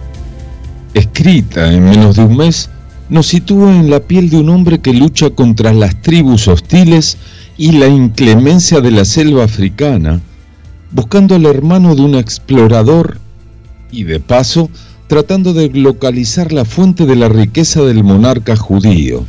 escrita 0.93 1.73
en 1.73 1.89
menos 1.89 2.17
de 2.17 2.25
un 2.25 2.37
mes, 2.37 2.69
nos 3.09 3.29
sitúa 3.29 3.75
en 3.75 3.89
la 3.89 4.01
piel 4.01 4.29
de 4.29 4.37
un 4.37 4.51
hombre 4.51 4.83
que 4.83 4.93
lucha 4.93 5.31
contra 5.31 5.73
las 5.73 5.99
tribus 6.03 6.47
hostiles 6.47 7.17
y 7.57 7.73
la 7.73 7.87
inclemencia 7.87 8.83
de 8.83 8.91
la 8.91 9.07
selva 9.07 9.45
africana, 9.45 10.21
buscando 10.91 11.37
al 11.37 11.47
hermano 11.47 11.95
de 11.95 12.03
un 12.03 12.17
explorador 12.17 13.22
y 13.93 14.05
de 14.05 14.19
paso 14.19 14.71
tratando 15.07 15.53
de 15.53 15.69
localizar 15.69 16.53
la 16.53 16.65
fuente 16.65 17.07
de 17.07 17.17
la 17.17 17.29
riqueza 17.29 17.83
del 17.83 18.03
monarca 18.03 18.57
judío. 18.57 19.25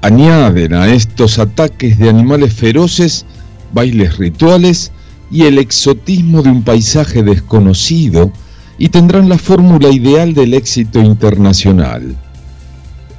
Añaden 0.00 0.74
a 0.74 0.88
estos 0.88 1.38
ataques 1.38 1.98
de 1.98 2.08
animales 2.08 2.52
feroces 2.54 3.26
bailes 3.72 4.18
rituales 4.18 4.90
y 5.30 5.44
el 5.44 5.58
exotismo 5.58 6.42
de 6.42 6.50
un 6.50 6.62
paisaje 6.62 7.22
desconocido 7.22 8.32
y 8.78 8.88
tendrán 8.88 9.28
la 9.28 9.38
fórmula 9.38 9.88
ideal 9.90 10.34
del 10.34 10.54
éxito 10.54 11.00
internacional. 11.00 12.16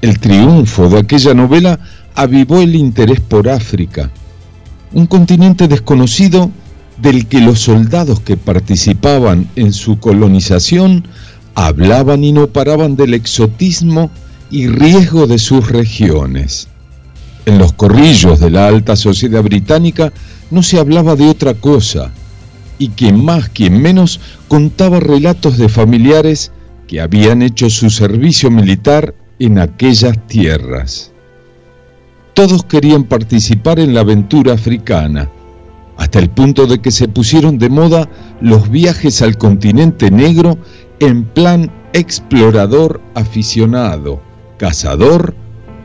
El 0.02 0.20
triunfo 0.20 0.90
de 0.90 1.00
aquella 1.00 1.34
novela 1.34 1.80
avivó 2.16 2.60
el 2.60 2.76
interés 2.76 3.20
por 3.20 3.50
África, 3.50 4.12
un 4.92 5.08
continente 5.08 5.68
desconocido 5.68 6.52
del 7.04 7.28
que 7.28 7.42
los 7.42 7.60
soldados 7.60 8.22
que 8.22 8.38
participaban 8.38 9.50
en 9.58 9.74
su 9.74 10.00
colonización 10.00 11.06
hablaban 11.54 12.24
y 12.24 12.32
no 12.32 12.48
paraban 12.48 12.96
del 12.96 13.14
exotismo 13.14 14.10
y 14.50 14.68
riesgo 14.68 15.28
de 15.28 15.38
sus 15.38 15.70
regiones. 15.70 16.70
En 17.46 17.58
los 17.58 17.74
corrillos 17.74 18.40
de 18.40 18.50
la 18.50 18.68
alta 18.68 18.96
sociedad 18.96 19.44
británica 19.44 20.14
no 20.50 20.64
se 20.64 20.80
hablaba 20.80 21.18
de 21.18 21.28
otra 21.28 21.54
cosa, 21.56 22.12
y 22.80 22.88
quien 22.88 23.24
más, 23.24 23.50
quien 23.50 23.82
menos, 23.82 24.22
contaba 24.48 25.02
relatos 25.02 25.58
de 25.58 25.68
familiares 25.68 26.54
que 26.88 27.02
habían 27.02 27.42
hecho 27.42 27.70
su 27.70 27.90
servicio 27.90 28.50
militar 28.50 29.14
en 29.40 29.60
aquellas 29.60 30.26
tierras. 30.28 31.12
Todos 32.34 32.64
querían 32.64 33.04
participar 33.04 33.80
en 33.80 33.94
la 33.94 34.02
aventura 34.02 34.54
africana, 34.54 35.30
hasta 35.98 36.20
el 36.20 36.30
punto 36.30 36.66
de 36.68 36.82
que 36.82 36.92
se 36.92 37.08
pusieron 37.08 37.58
de 37.58 37.70
moda 37.70 38.10
los 38.42 38.70
viajes 38.70 39.22
al 39.22 39.38
continente 39.38 40.12
negro 40.12 40.58
en 41.00 41.24
plan 41.24 41.72
explorador 41.94 43.02
aficionado, 43.16 44.22
cazador 44.58 45.36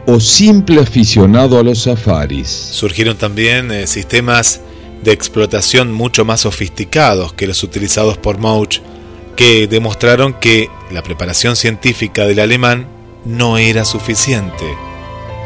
o 0.06 0.20
simple 0.20 0.80
aficionado 0.80 1.58
a 1.58 1.62
los 1.62 1.82
safaris. 1.82 2.48
Surgieron 2.48 3.16
también 3.16 3.70
eh, 3.70 3.86
sistemas 3.86 4.62
de 5.02 5.12
explotación 5.12 5.92
mucho 5.92 6.24
más 6.24 6.40
sofisticados 6.40 7.32
que 7.34 7.46
los 7.46 7.62
utilizados 7.62 8.16
por 8.16 8.38
Mauch, 8.38 8.80
que 9.36 9.68
demostraron 9.68 10.32
que 10.32 10.68
la 10.90 11.02
preparación 11.02 11.56
científica 11.56 12.26
del 12.26 12.40
alemán 12.40 12.88
no 13.24 13.58
era 13.58 13.84
suficiente 13.84 14.64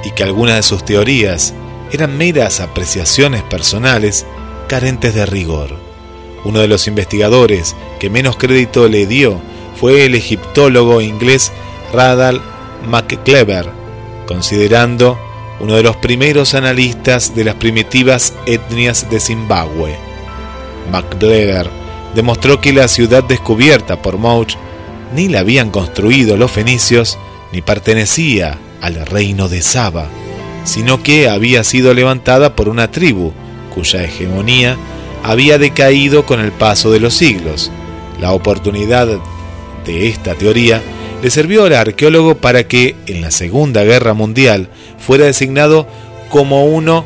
y 0.05 0.11
que 0.13 0.23
algunas 0.23 0.57
de 0.57 0.63
sus 0.63 0.85
teorías 0.85 1.55
eran 1.91 2.17
meras 2.17 2.61
apreciaciones 2.61 3.43
personales 3.43 4.25
carentes 4.73 5.15
de 5.15 5.27
rigor. 5.27 5.77
Uno 6.45 6.61
de 6.61 6.67
los 6.67 6.89
investigadores 6.89 7.77
que 8.01 8.09
menos 8.09 8.39
crédito 8.39 8.89
le 8.89 9.07
dio 9.07 9.39
fue 9.79 10.07
el 10.07 10.15
egiptólogo 10.15 11.03
inglés 11.03 11.53
Radal 11.93 12.41
McClever, 12.89 13.69
considerando 14.27 15.19
uno 15.61 15.75
de 15.75 15.83
los 15.83 15.97
primeros 15.97 16.55
analistas 16.55 17.35
de 17.35 17.45
las 17.45 17.57
primitivas 17.57 18.33
etnias 18.47 19.11
de 19.11 19.21
Zimbabue. 19.21 19.95
McClever 20.91 21.69
demostró 22.15 22.63
que 22.63 22.73
la 22.73 22.89
ciudad 22.89 23.23
descubierta 23.23 24.01
por 24.01 24.17
Mouch 24.17 24.55
ni 25.15 25.29
la 25.29 25.41
habían 25.41 25.69
construido 25.69 26.39
los 26.39 26.51
fenicios 26.51 27.19
ni 27.53 27.61
pertenecía 27.61 28.59
al 28.81 29.05
reino 29.05 29.51
de 29.51 29.61
Saba, 29.61 30.09
sino 30.65 31.03
que 31.03 31.29
había 31.29 31.63
sido 31.63 31.93
levantada 31.93 32.57
por 32.57 32.71
una 32.71 32.91
tribu 32.91 33.35
cuya 33.75 34.05
hegemonía 34.05 34.77
había 35.23 35.59
decaído 35.59 36.27
con 36.27 36.41
el 36.41 36.53
paso 36.53 36.91
de 36.91 37.01
los 37.01 37.15
siglos. 37.15 37.71
La 38.21 38.33
oportunidad 38.33 39.09
de 39.87 40.09
esta 40.09 40.35
teoría 40.35 40.83
le 41.23 41.31
sirvió 41.31 41.65
al 41.65 41.75
arqueólogo 41.75 42.37
para 42.37 42.67
que 42.67 42.97
en 43.07 43.21
la 43.21 43.31
Segunda 43.31 43.85
Guerra 43.85 44.15
Mundial 44.15 44.69
fuera 44.99 45.27
designado 45.27 45.87
como 46.31 46.65
uno 46.65 47.05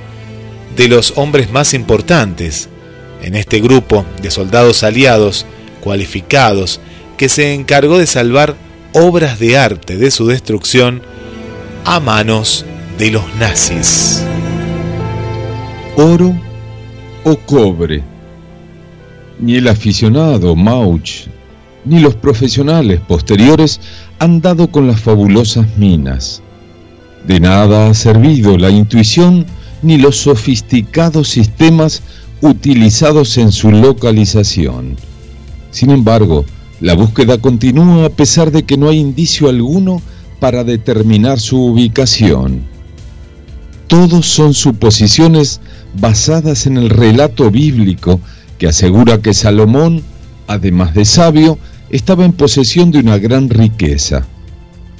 de 0.76 0.88
los 0.88 1.14
hombres 1.16 1.50
más 1.50 1.74
importantes 1.74 2.68
en 3.22 3.34
este 3.34 3.60
grupo 3.60 4.04
de 4.22 4.30
soldados 4.30 4.82
aliados 4.82 5.46
cualificados 5.80 6.80
que 7.16 7.28
se 7.28 7.54
encargó 7.54 7.98
de 7.98 8.06
salvar 8.06 8.56
obras 8.92 9.38
de 9.38 9.58
arte 9.58 9.96
de 9.96 10.10
su 10.10 10.26
destrucción 10.26 11.02
a 11.84 12.00
manos 12.00 12.64
de 12.98 13.10
los 13.10 13.34
nazis. 13.36 14.22
Oro 15.96 16.34
o 17.26 17.36
cobre. 17.36 18.04
Ni 19.40 19.56
el 19.56 19.66
aficionado 19.66 20.54
Mauch 20.54 21.26
ni 21.84 21.98
los 21.98 22.14
profesionales 22.14 23.00
posteriores 23.00 23.80
han 24.20 24.40
dado 24.40 24.68
con 24.68 24.86
las 24.86 25.00
fabulosas 25.00 25.66
minas. 25.76 26.40
De 27.26 27.40
nada 27.40 27.88
ha 27.88 27.94
servido 27.94 28.56
la 28.56 28.70
intuición 28.70 29.44
ni 29.82 29.98
los 29.98 30.16
sofisticados 30.16 31.28
sistemas 31.28 32.02
utilizados 32.42 33.36
en 33.38 33.50
su 33.50 33.72
localización. 33.72 34.96
Sin 35.72 35.90
embargo, 35.90 36.44
la 36.80 36.94
búsqueda 36.94 37.38
continúa 37.38 38.06
a 38.06 38.10
pesar 38.10 38.52
de 38.52 38.62
que 38.62 38.76
no 38.76 38.88
hay 38.88 38.98
indicio 38.98 39.48
alguno 39.48 40.00
para 40.38 40.62
determinar 40.62 41.40
su 41.40 41.58
ubicación. 41.58 42.75
Todos 43.86 44.26
son 44.26 44.54
suposiciones 44.54 45.60
basadas 46.00 46.66
en 46.66 46.76
el 46.76 46.90
relato 46.90 47.50
bíblico 47.50 48.20
que 48.58 48.68
asegura 48.68 49.20
que 49.20 49.34
Salomón, 49.34 50.02
además 50.48 50.94
de 50.94 51.04
sabio, 51.04 51.58
estaba 51.90 52.24
en 52.24 52.32
posesión 52.32 52.90
de 52.90 52.98
una 52.98 53.18
gran 53.18 53.48
riqueza. 53.48 54.26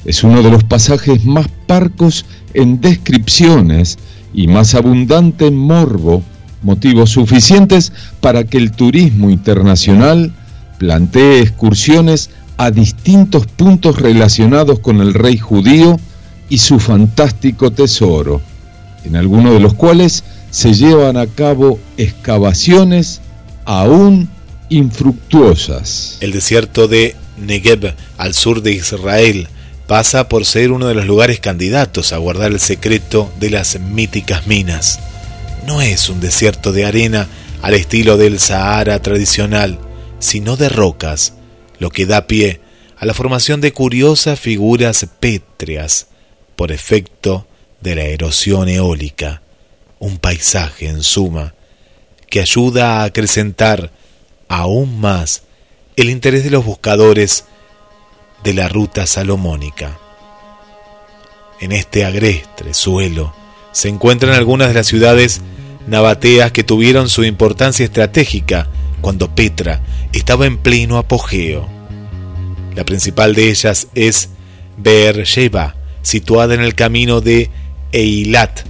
Es 0.05 0.23
uno 0.23 0.43
de 0.43 0.51
los 0.51 0.63
pasajes 0.63 1.25
más 1.25 1.49
parcos 1.67 2.27
en 2.55 2.81
descripciones 2.81 3.99
y 4.33 4.47
más 4.47 4.75
abundante 4.75 5.47
en 5.47 5.57
morbo, 5.57 6.23
motivos 6.63 7.11
suficientes 7.11 7.93
para 8.21 8.45
que 8.45 8.59
el 8.59 8.71
turismo 8.71 9.31
internacional 9.31 10.33
plantee 10.79 11.41
excursiones 11.41 12.31
a 12.57 12.71
distintos 12.71 13.47
puntos 13.47 14.01
relacionados 14.01 14.79
con 14.79 15.01
el 15.01 15.15
rey 15.15 15.39
judío 15.39 15.99
y 16.49 16.59
su 16.59 16.79
fantástico 16.79 17.71
tesoro, 17.73 18.41
en 19.07 19.17
algunos 19.17 19.55
de 19.55 19.61
los 19.61 19.75
cuales 19.75 20.25
se 20.51 20.75
llevan 20.75 21.17
a 21.17 21.27
cabo 21.27 21.79
excavaciones 21.97 23.21
aún 23.65 24.29
infructuosas. 24.69 26.19
El 26.21 26.33
desierto 26.33 26.89
de 26.89 27.15
Negev, 27.39 27.95
al 28.19 28.35
sur 28.35 28.63
de 28.63 28.73
Israel, 28.73 29.49
pasa 29.87 30.29
por 30.29 30.45
ser 30.45 30.73
uno 30.73 30.89
de 30.89 30.95
los 30.95 31.07
lugares 31.07 31.41
candidatos 31.41 32.13
a 32.13 32.19
guardar 32.19 32.53
el 32.53 32.61
secreto 32.61 33.31
de 33.39 33.51
las 33.51 33.79
míticas 33.79 34.47
minas. 34.47 34.99
No 35.67 35.81
es 35.81 36.09
un 36.09 36.21
desierto 36.21 36.73
de 36.73 36.85
arena 36.85 37.29
al 37.63 37.75
estilo 37.75 38.17
del 38.17 38.39
Sahara 38.39 39.01
tradicional, 39.01 39.79
sino 40.19 40.57
de 40.57 40.69
rocas, 40.69 41.35
lo 41.79 41.91
que 41.91 42.07
da 42.07 42.27
pie 42.27 42.61
a 42.99 43.07
la 43.07 43.15
formación 43.15 43.61
de 43.61 43.73
curiosas 43.73 44.41
figuras 44.41 45.07
pétreas 45.21 46.09
por 46.57 46.73
efecto 46.73 47.47
de 47.87 47.95
la 47.95 48.03
erosión 48.03 48.69
eólica 48.69 49.43
un 50.01 50.19
paisaje 50.19 50.89
en 50.89 51.05
suma 51.05 51.55
que 52.29 52.41
ayuda 52.41 53.01
a 53.01 53.05
acrecentar 53.05 53.93
aún 54.49 55.01
más 55.01 55.45
el 55.95 56.11
interés 56.11 56.43
de 56.43 56.51
los 56.51 56.65
buscadores 56.65 57.45
de 58.43 58.55
la 58.55 58.69
ruta 58.69 59.07
salomónica. 59.07 60.01
En 61.61 61.71
este 61.71 62.05
agreste 62.05 62.75
suelo 62.75 63.33
se 63.71 63.89
encuentran 63.89 64.35
algunas 64.35 64.67
de 64.67 64.75
las 64.75 64.89
ciudades 64.89 65.41
nabateas 65.87 66.51
que 66.51 66.65
tuvieron 66.65 67.09
su 67.09 67.23
importancia 67.23 67.85
estratégica 67.85 68.69
cuando 69.01 69.33
Petra 69.33 69.81
estaba 70.13 70.47
en 70.47 70.59
pleno 70.59 70.99
apogeo. 70.99 71.69
La 72.75 72.85
principal 72.85 73.37
de 73.37 73.49
ellas 73.49 73.87
es 73.95 74.31
Beersheba, 74.77 75.77
situada 76.03 76.55
en 76.55 76.63
el 76.63 76.75
camino 76.75 77.21
de 77.21 77.49
Eilat, 77.97 78.61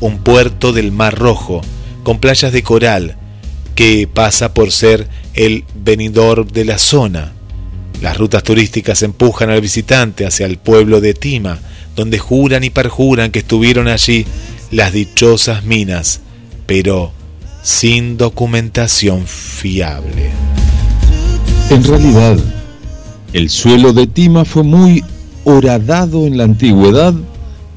un 0.00 0.18
puerto 0.18 0.74
del 0.74 0.92
Mar 0.92 1.18
Rojo, 1.18 1.62
con 2.02 2.18
playas 2.18 2.52
de 2.52 2.62
coral, 2.62 3.16
que 3.74 4.06
pasa 4.06 4.52
por 4.52 4.72
ser 4.72 5.08
el 5.32 5.64
venidor 5.74 6.52
de 6.52 6.66
la 6.66 6.76
zona. 6.76 7.32
Las 8.02 8.18
rutas 8.18 8.42
turísticas 8.42 9.02
empujan 9.02 9.48
al 9.48 9.62
visitante 9.62 10.26
hacia 10.26 10.44
el 10.44 10.58
pueblo 10.58 11.00
de 11.00 11.14
Tima, 11.14 11.58
donde 11.96 12.18
juran 12.18 12.62
y 12.62 12.68
perjuran 12.68 13.30
que 13.30 13.38
estuvieron 13.38 13.88
allí 13.88 14.26
las 14.70 14.92
dichosas 14.92 15.64
minas, 15.64 16.20
pero 16.66 17.12
sin 17.62 18.18
documentación 18.18 19.26
fiable. 19.26 20.30
En 21.70 21.84
realidad, 21.84 22.36
el 23.32 23.48
suelo 23.48 23.94
de 23.94 24.06
Tima 24.06 24.44
fue 24.44 24.62
muy 24.62 25.02
horadado 25.44 26.26
en 26.26 26.36
la 26.36 26.44
antigüedad 26.44 27.14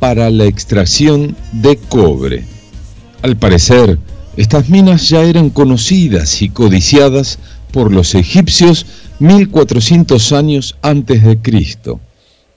para 0.02 0.32
la 0.32 0.46
extracción 0.46 1.36
de 1.52 1.78
cobre. 1.78 2.44
Al 3.22 3.38
parecer, 3.38 4.00
estas 4.36 4.68
minas 4.68 5.08
ya 5.10 5.22
eran 5.22 5.52
conocidas 5.52 6.42
y 6.42 6.50
codiciadas 6.50 7.38
por 7.72 7.92
los 7.92 8.16
egipcios 8.16 8.88
1400 9.20 10.32
años 10.32 10.76
antes 10.82 11.24
de 11.24 11.40
Cristo, 11.40 12.00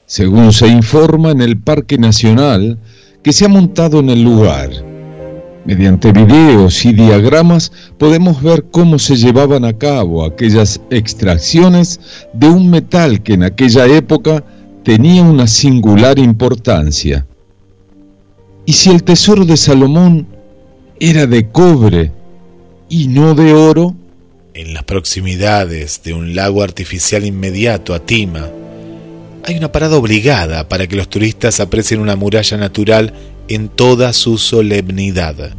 según 0.06 0.54
se 0.54 0.68
informa 0.68 1.32
en 1.32 1.42
el 1.42 1.58
Parque 1.58 1.98
Nacional 1.98 2.78
que 3.22 3.34
se 3.34 3.44
ha 3.44 3.48
montado 3.48 4.00
en 4.00 4.08
el 4.08 4.22
lugar. 4.22 4.70
Mediante 5.66 6.12
videos 6.12 6.82
y 6.86 6.94
diagramas 6.94 7.72
podemos 7.98 8.42
ver 8.42 8.64
cómo 8.70 8.98
se 8.98 9.16
llevaban 9.16 9.66
a 9.66 9.74
cabo 9.74 10.24
aquellas 10.24 10.80
extracciones 10.88 12.00
de 12.32 12.48
un 12.48 12.70
metal 12.70 13.22
que 13.22 13.34
en 13.34 13.42
aquella 13.42 13.84
época 13.84 14.42
tenía 14.82 15.22
una 15.22 15.46
singular 15.46 16.18
importancia. 16.18 17.26
¿Y 18.66 18.72
si 18.72 18.90
el 18.90 19.04
tesoro 19.04 19.44
de 19.44 19.58
Salomón 19.58 20.26
era 20.98 21.26
de 21.26 21.50
cobre 21.50 22.12
y 22.88 23.08
no 23.08 23.34
de 23.34 23.52
oro? 23.52 23.94
En 24.54 24.72
las 24.72 24.84
proximidades 24.84 26.02
de 26.02 26.14
un 26.14 26.34
lago 26.34 26.62
artificial 26.62 27.26
inmediato 27.26 27.92
a 27.92 28.00
Tima, 28.00 28.48
hay 29.44 29.56
una 29.56 29.70
parada 29.70 29.96
obligada 29.96 30.68
para 30.68 30.86
que 30.86 30.96
los 30.96 31.10
turistas 31.10 31.60
aprecien 31.60 32.00
una 32.00 32.16
muralla 32.16 32.56
natural 32.56 33.12
en 33.48 33.68
toda 33.68 34.14
su 34.14 34.38
solemnidad, 34.38 35.54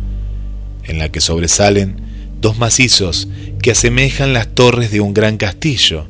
en 0.86 0.97
la 0.97 1.10
que 1.10 1.22
sobresalen 1.22 1.97
dos 2.41 2.58
macizos 2.58 3.28
que 3.62 3.72
asemejan 3.72 4.34
las 4.34 4.47
torres 4.56 4.89
de 4.89 5.01
un 5.01 5.14
gran 5.14 5.38
castillo. 5.38 6.08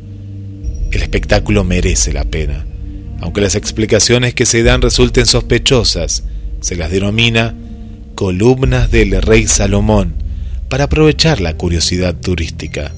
El 0.93 1.01
espectáculo 1.01 1.65
merece 1.65 2.13
la 2.13 2.23
pena, 2.23 2.65
aunque 3.19 3.41
las 3.41 3.55
explicaciones 3.55 4.33
que 4.33 4.45
se 4.45 4.63
dan 4.63 4.81
resulten 4.81 5.25
sospechosas, 5.25 6.23
se 6.61 6.75
las 6.75 6.91
denomina 6.91 7.53
columnas 8.15 8.91
del 8.91 9.21
rey 9.21 9.47
Salomón 9.47 10.15
para 10.69 10.85
aprovechar 10.85 11.41
la 11.41 11.55
curiosidad 11.55 12.15
turística, 12.15 12.91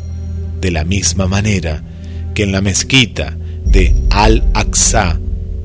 de 0.61 0.71
la 0.71 0.83
misma 0.83 1.27
manera 1.27 1.83
que 2.33 2.43
en 2.43 2.51
la 2.51 2.61
mezquita 2.61 3.37
de 3.65 3.95
Al-Aqsa 4.09 5.19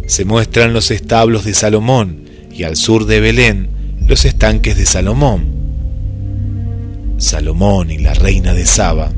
se 0.06 0.24
muestran 0.24 0.72
los 0.72 0.90
establos 0.90 1.44
de 1.44 1.54
Salomón 1.54 2.24
y 2.52 2.64
al 2.64 2.76
sur 2.76 3.06
de 3.06 3.20
Belén 3.20 3.68
los 4.06 4.24
estanques 4.24 4.76
de 4.76 4.86
Salomón. 4.86 5.46
Salomón 7.18 7.90
y 7.90 7.98
la 7.98 8.14
reina 8.14 8.52
de 8.52 8.66
Saba 8.66 9.12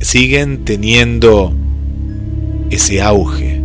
siguen 0.00 0.64
teniendo 0.64 1.52
ese 2.70 3.02
auge, 3.02 3.60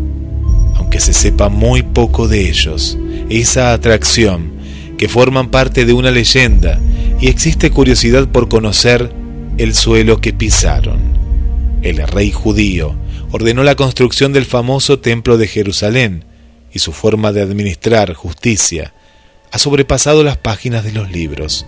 aunque 0.76 1.00
se 1.00 1.14
sepa 1.14 1.50
muy 1.50 1.84
poco 1.84 2.28
de 2.28 2.50
ellos, 2.50 2.98
esa 3.30 3.74
atracción 3.74 4.52
que 4.98 5.08
forman 5.08 5.50
parte 5.50 5.86
de 5.86 5.94
una 5.94 6.12
leyenda 6.12 6.80
y 7.22 7.28
existe 7.28 7.72
curiosidad 7.72 8.28
por 8.28 8.50
conocer 8.50 9.14
el 9.58 9.74
suelo 9.74 10.20
que 10.22 10.34
pisaron. 10.34 11.00
El 11.82 11.98
rey 12.08 12.32
judío 12.32 12.96
ordenó 13.32 13.64
la 13.64 13.76
construcción 13.76 14.34
del 14.34 14.46
famoso 14.46 15.00
templo 15.00 15.38
de 15.38 15.48
Jerusalén, 15.48 16.26
y 16.72 16.80
su 16.80 16.92
forma 16.92 17.32
de 17.32 17.42
administrar 17.42 18.14
justicia 18.14 18.94
ha 19.52 19.58
sobrepasado 19.58 20.24
las 20.24 20.38
páginas 20.38 20.84
de 20.84 20.92
los 20.92 21.12
libros. 21.12 21.66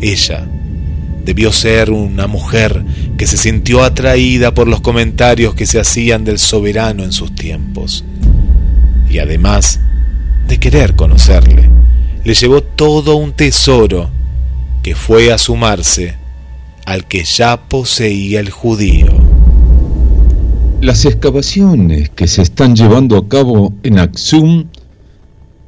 Ella 0.00 0.46
debió 1.24 1.52
ser 1.52 1.90
una 1.90 2.26
mujer 2.26 2.84
que 3.16 3.26
se 3.26 3.36
sintió 3.36 3.84
atraída 3.84 4.52
por 4.52 4.68
los 4.68 4.80
comentarios 4.80 5.54
que 5.54 5.66
se 5.66 5.78
hacían 5.78 6.24
del 6.24 6.38
soberano 6.38 7.04
en 7.04 7.12
sus 7.12 7.34
tiempos. 7.34 8.04
Y 9.08 9.18
además 9.18 9.80
de 10.46 10.58
querer 10.58 10.94
conocerle, 10.94 11.70
le 12.24 12.34
llevó 12.34 12.62
todo 12.62 13.16
un 13.16 13.32
tesoro 13.32 14.10
que 14.82 14.94
fue 14.94 15.32
a 15.32 15.38
sumarse 15.38 16.16
al 16.86 17.06
que 17.06 17.24
ya 17.24 17.68
poseía 17.68 18.40
el 18.40 18.50
judío. 18.50 19.06
Las 20.80 21.06
excavaciones 21.06 22.10
que 22.10 22.26
se 22.26 22.42
están 22.42 22.76
llevando 22.76 23.16
a 23.16 23.28
cabo 23.28 23.72
en 23.82 23.98
Axum 23.98 24.66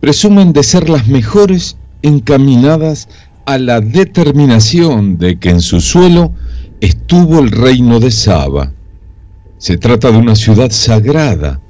presumen 0.00 0.52
de 0.52 0.62
ser 0.62 0.90
las 0.90 1.08
mejores 1.08 1.78
encaminadas 2.02 3.08
a 3.46 3.58
la 3.58 3.80
determinación 3.80 5.18
de 5.18 5.38
que 5.38 5.50
en 5.50 5.60
su 5.60 5.80
suelo 5.80 6.32
estuvo 6.80 7.38
el 7.38 7.50
reino 7.50 8.00
de 8.00 8.10
Saba. 8.10 8.72
Se 9.58 9.78
trata 9.78 10.10
de 10.10 10.18
una 10.18 10.36
ciudad 10.36 10.70
sagrada, 10.70 11.60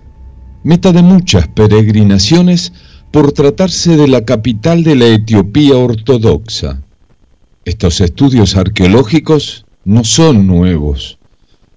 meta 0.65 0.91
de 0.91 1.03
muchas 1.03 1.47
peregrinaciones 1.47 2.73
por 3.17 3.33
tratarse 3.33 3.97
de 3.97 4.09
la 4.09 4.27
capital 4.27 4.85
de 4.85 4.95
la 4.95 5.07
Etiopía 5.07 5.75
ortodoxa. 5.75 6.83
Estos 7.65 8.03
estudios 8.03 8.57
arqueológicos 8.57 9.65
no 9.87 10.05
son 10.05 10.47
nuevos. 10.47 11.19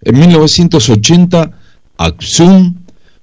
En 0.01 0.19
1980 0.19 1.51
Aksum 1.97 2.75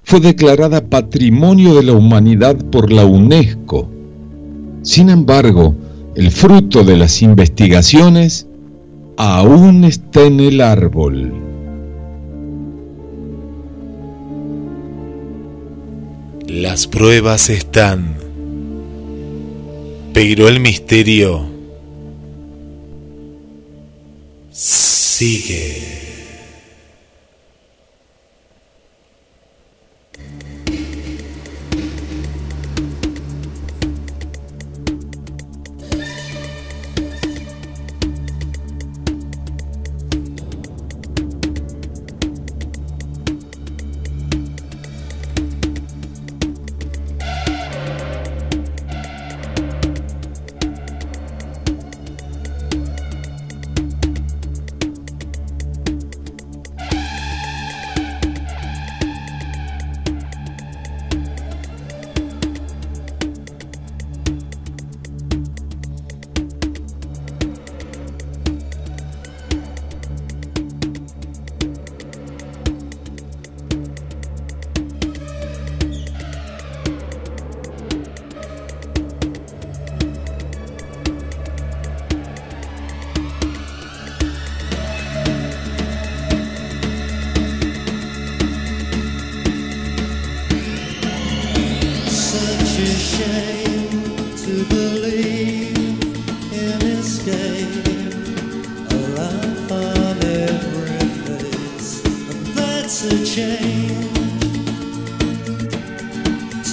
fue 0.03 0.21
declarada 0.21 0.89
Patrimonio 0.89 1.75
de 1.75 1.83
la 1.83 1.93
Humanidad 1.93 2.57
por 2.71 2.91
la 2.91 3.05
UNESCO. 3.05 3.91
Sin 4.81 5.11
embargo, 5.11 5.77
el 6.15 6.31
fruto 6.31 6.85
de 6.85 6.97
las 6.97 7.21
investigaciones 7.21 8.47
aún 9.19 9.85
está 9.85 10.23
en 10.25 10.41
el 10.41 10.63
árbol. 10.63 11.35
Las 16.49 16.87
pruebas 16.87 17.51
están, 17.51 18.17
pero 20.15 20.49
el 20.49 20.61
misterio 20.61 21.45
sigue. 24.53 26.06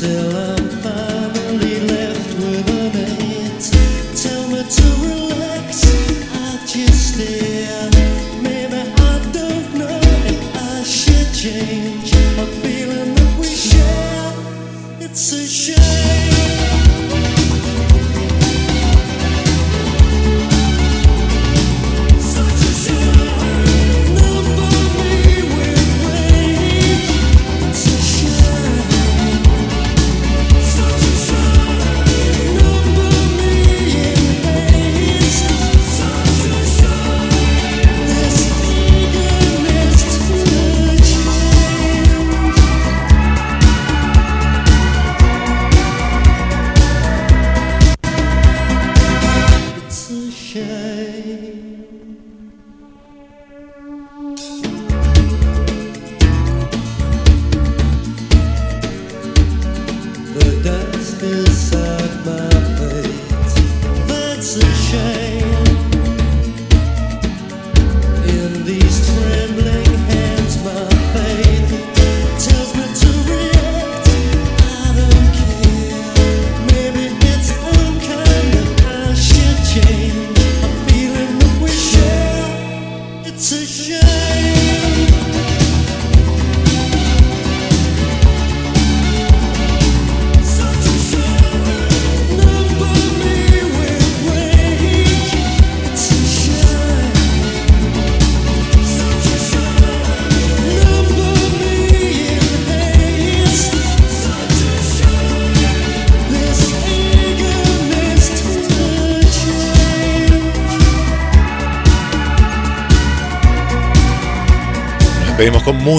still 0.03 0.72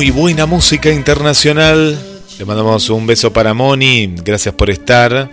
muy 0.04 0.10
buena 0.10 0.44
música 0.44 0.90
internacional. 0.90 1.98
Le 2.38 2.44
mandamos 2.44 2.90
un 2.90 3.06
beso 3.06 3.32
para 3.32 3.54
Moni, 3.54 4.14
gracias 4.22 4.54
por 4.54 4.68
estar. 4.68 5.30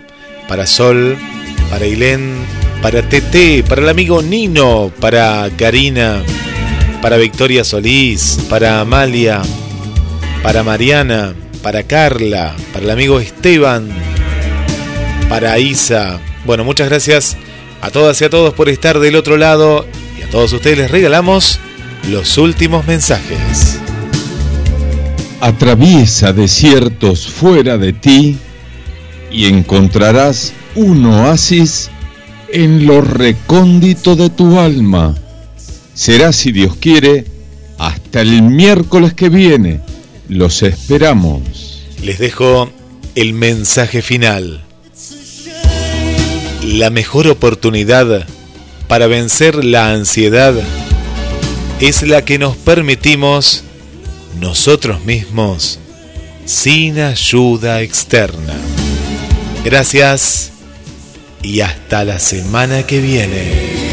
Para 0.48 0.66
Sol, 0.66 1.18
para 1.68 1.84
Ilén, 1.84 2.36
para 2.80 3.06
Tete, 3.06 3.64
para 3.68 3.82
el 3.82 3.90
amigo 3.90 4.22
Nino, 4.22 4.90
para 4.98 5.50
Karina, 5.58 6.22
para 7.02 7.18
Victoria 7.18 7.64
Solís, 7.64 8.38
para 8.48 8.80
Amalia, 8.80 9.42
para 10.42 10.62
Mariana, 10.62 11.34
para 11.62 11.82
Carla, 11.82 12.56
para 12.72 12.86
el 12.86 12.90
amigo 12.92 13.20
Esteban, 13.20 13.90
para 15.28 15.58
Isa. 15.58 16.18
Bueno, 16.46 16.64
muchas 16.64 16.88
gracias 16.88 17.36
a 17.82 17.90
todas 17.90 18.18
y 18.22 18.24
a 18.24 18.30
todos 18.30 18.54
por 18.54 18.70
estar 18.70 19.00
del 19.00 19.16
otro 19.16 19.36
lado 19.36 19.84
y 20.18 20.22
a 20.22 20.30
todos 20.30 20.50
ustedes 20.54 20.78
les 20.78 20.90
regalamos 20.90 21.58
los 22.08 22.38
últimos 22.38 22.86
mensajes. 22.86 23.82
Atraviesa 25.44 26.32
desiertos 26.32 27.26
fuera 27.26 27.76
de 27.76 27.92
ti 27.92 28.38
y 29.28 29.46
encontrarás 29.46 30.52
un 30.76 31.04
oasis 31.04 31.90
en 32.52 32.86
lo 32.86 33.00
recóndito 33.00 34.14
de 34.14 34.30
tu 34.30 34.60
alma. 34.60 35.16
Será, 35.94 36.32
si 36.32 36.52
Dios 36.52 36.76
quiere, 36.76 37.24
hasta 37.76 38.20
el 38.20 38.42
miércoles 38.42 39.14
que 39.14 39.30
viene. 39.30 39.80
Los 40.28 40.62
esperamos. 40.62 41.88
Les 42.04 42.20
dejo 42.20 42.70
el 43.16 43.34
mensaje 43.34 44.00
final. 44.00 44.62
La 46.62 46.90
mejor 46.90 47.26
oportunidad 47.26 48.28
para 48.86 49.08
vencer 49.08 49.64
la 49.64 49.90
ansiedad 49.90 50.54
es 51.80 52.06
la 52.06 52.24
que 52.24 52.38
nos 52.38 52.56
permitimos 52.56 53.64
nosotros 54.40 55.04
mismos 55.04 55.78
sin 56.44 56.98
ayuda 56.98 57.82
externa. 57.82 58.54
Gracias 59.64 60.52
y 61.42 61.60
hasta 61.60 62.04
la 62.04 62.18
semana 62.18 62.86
que 62.86 63.00
viene. 63.00 63.91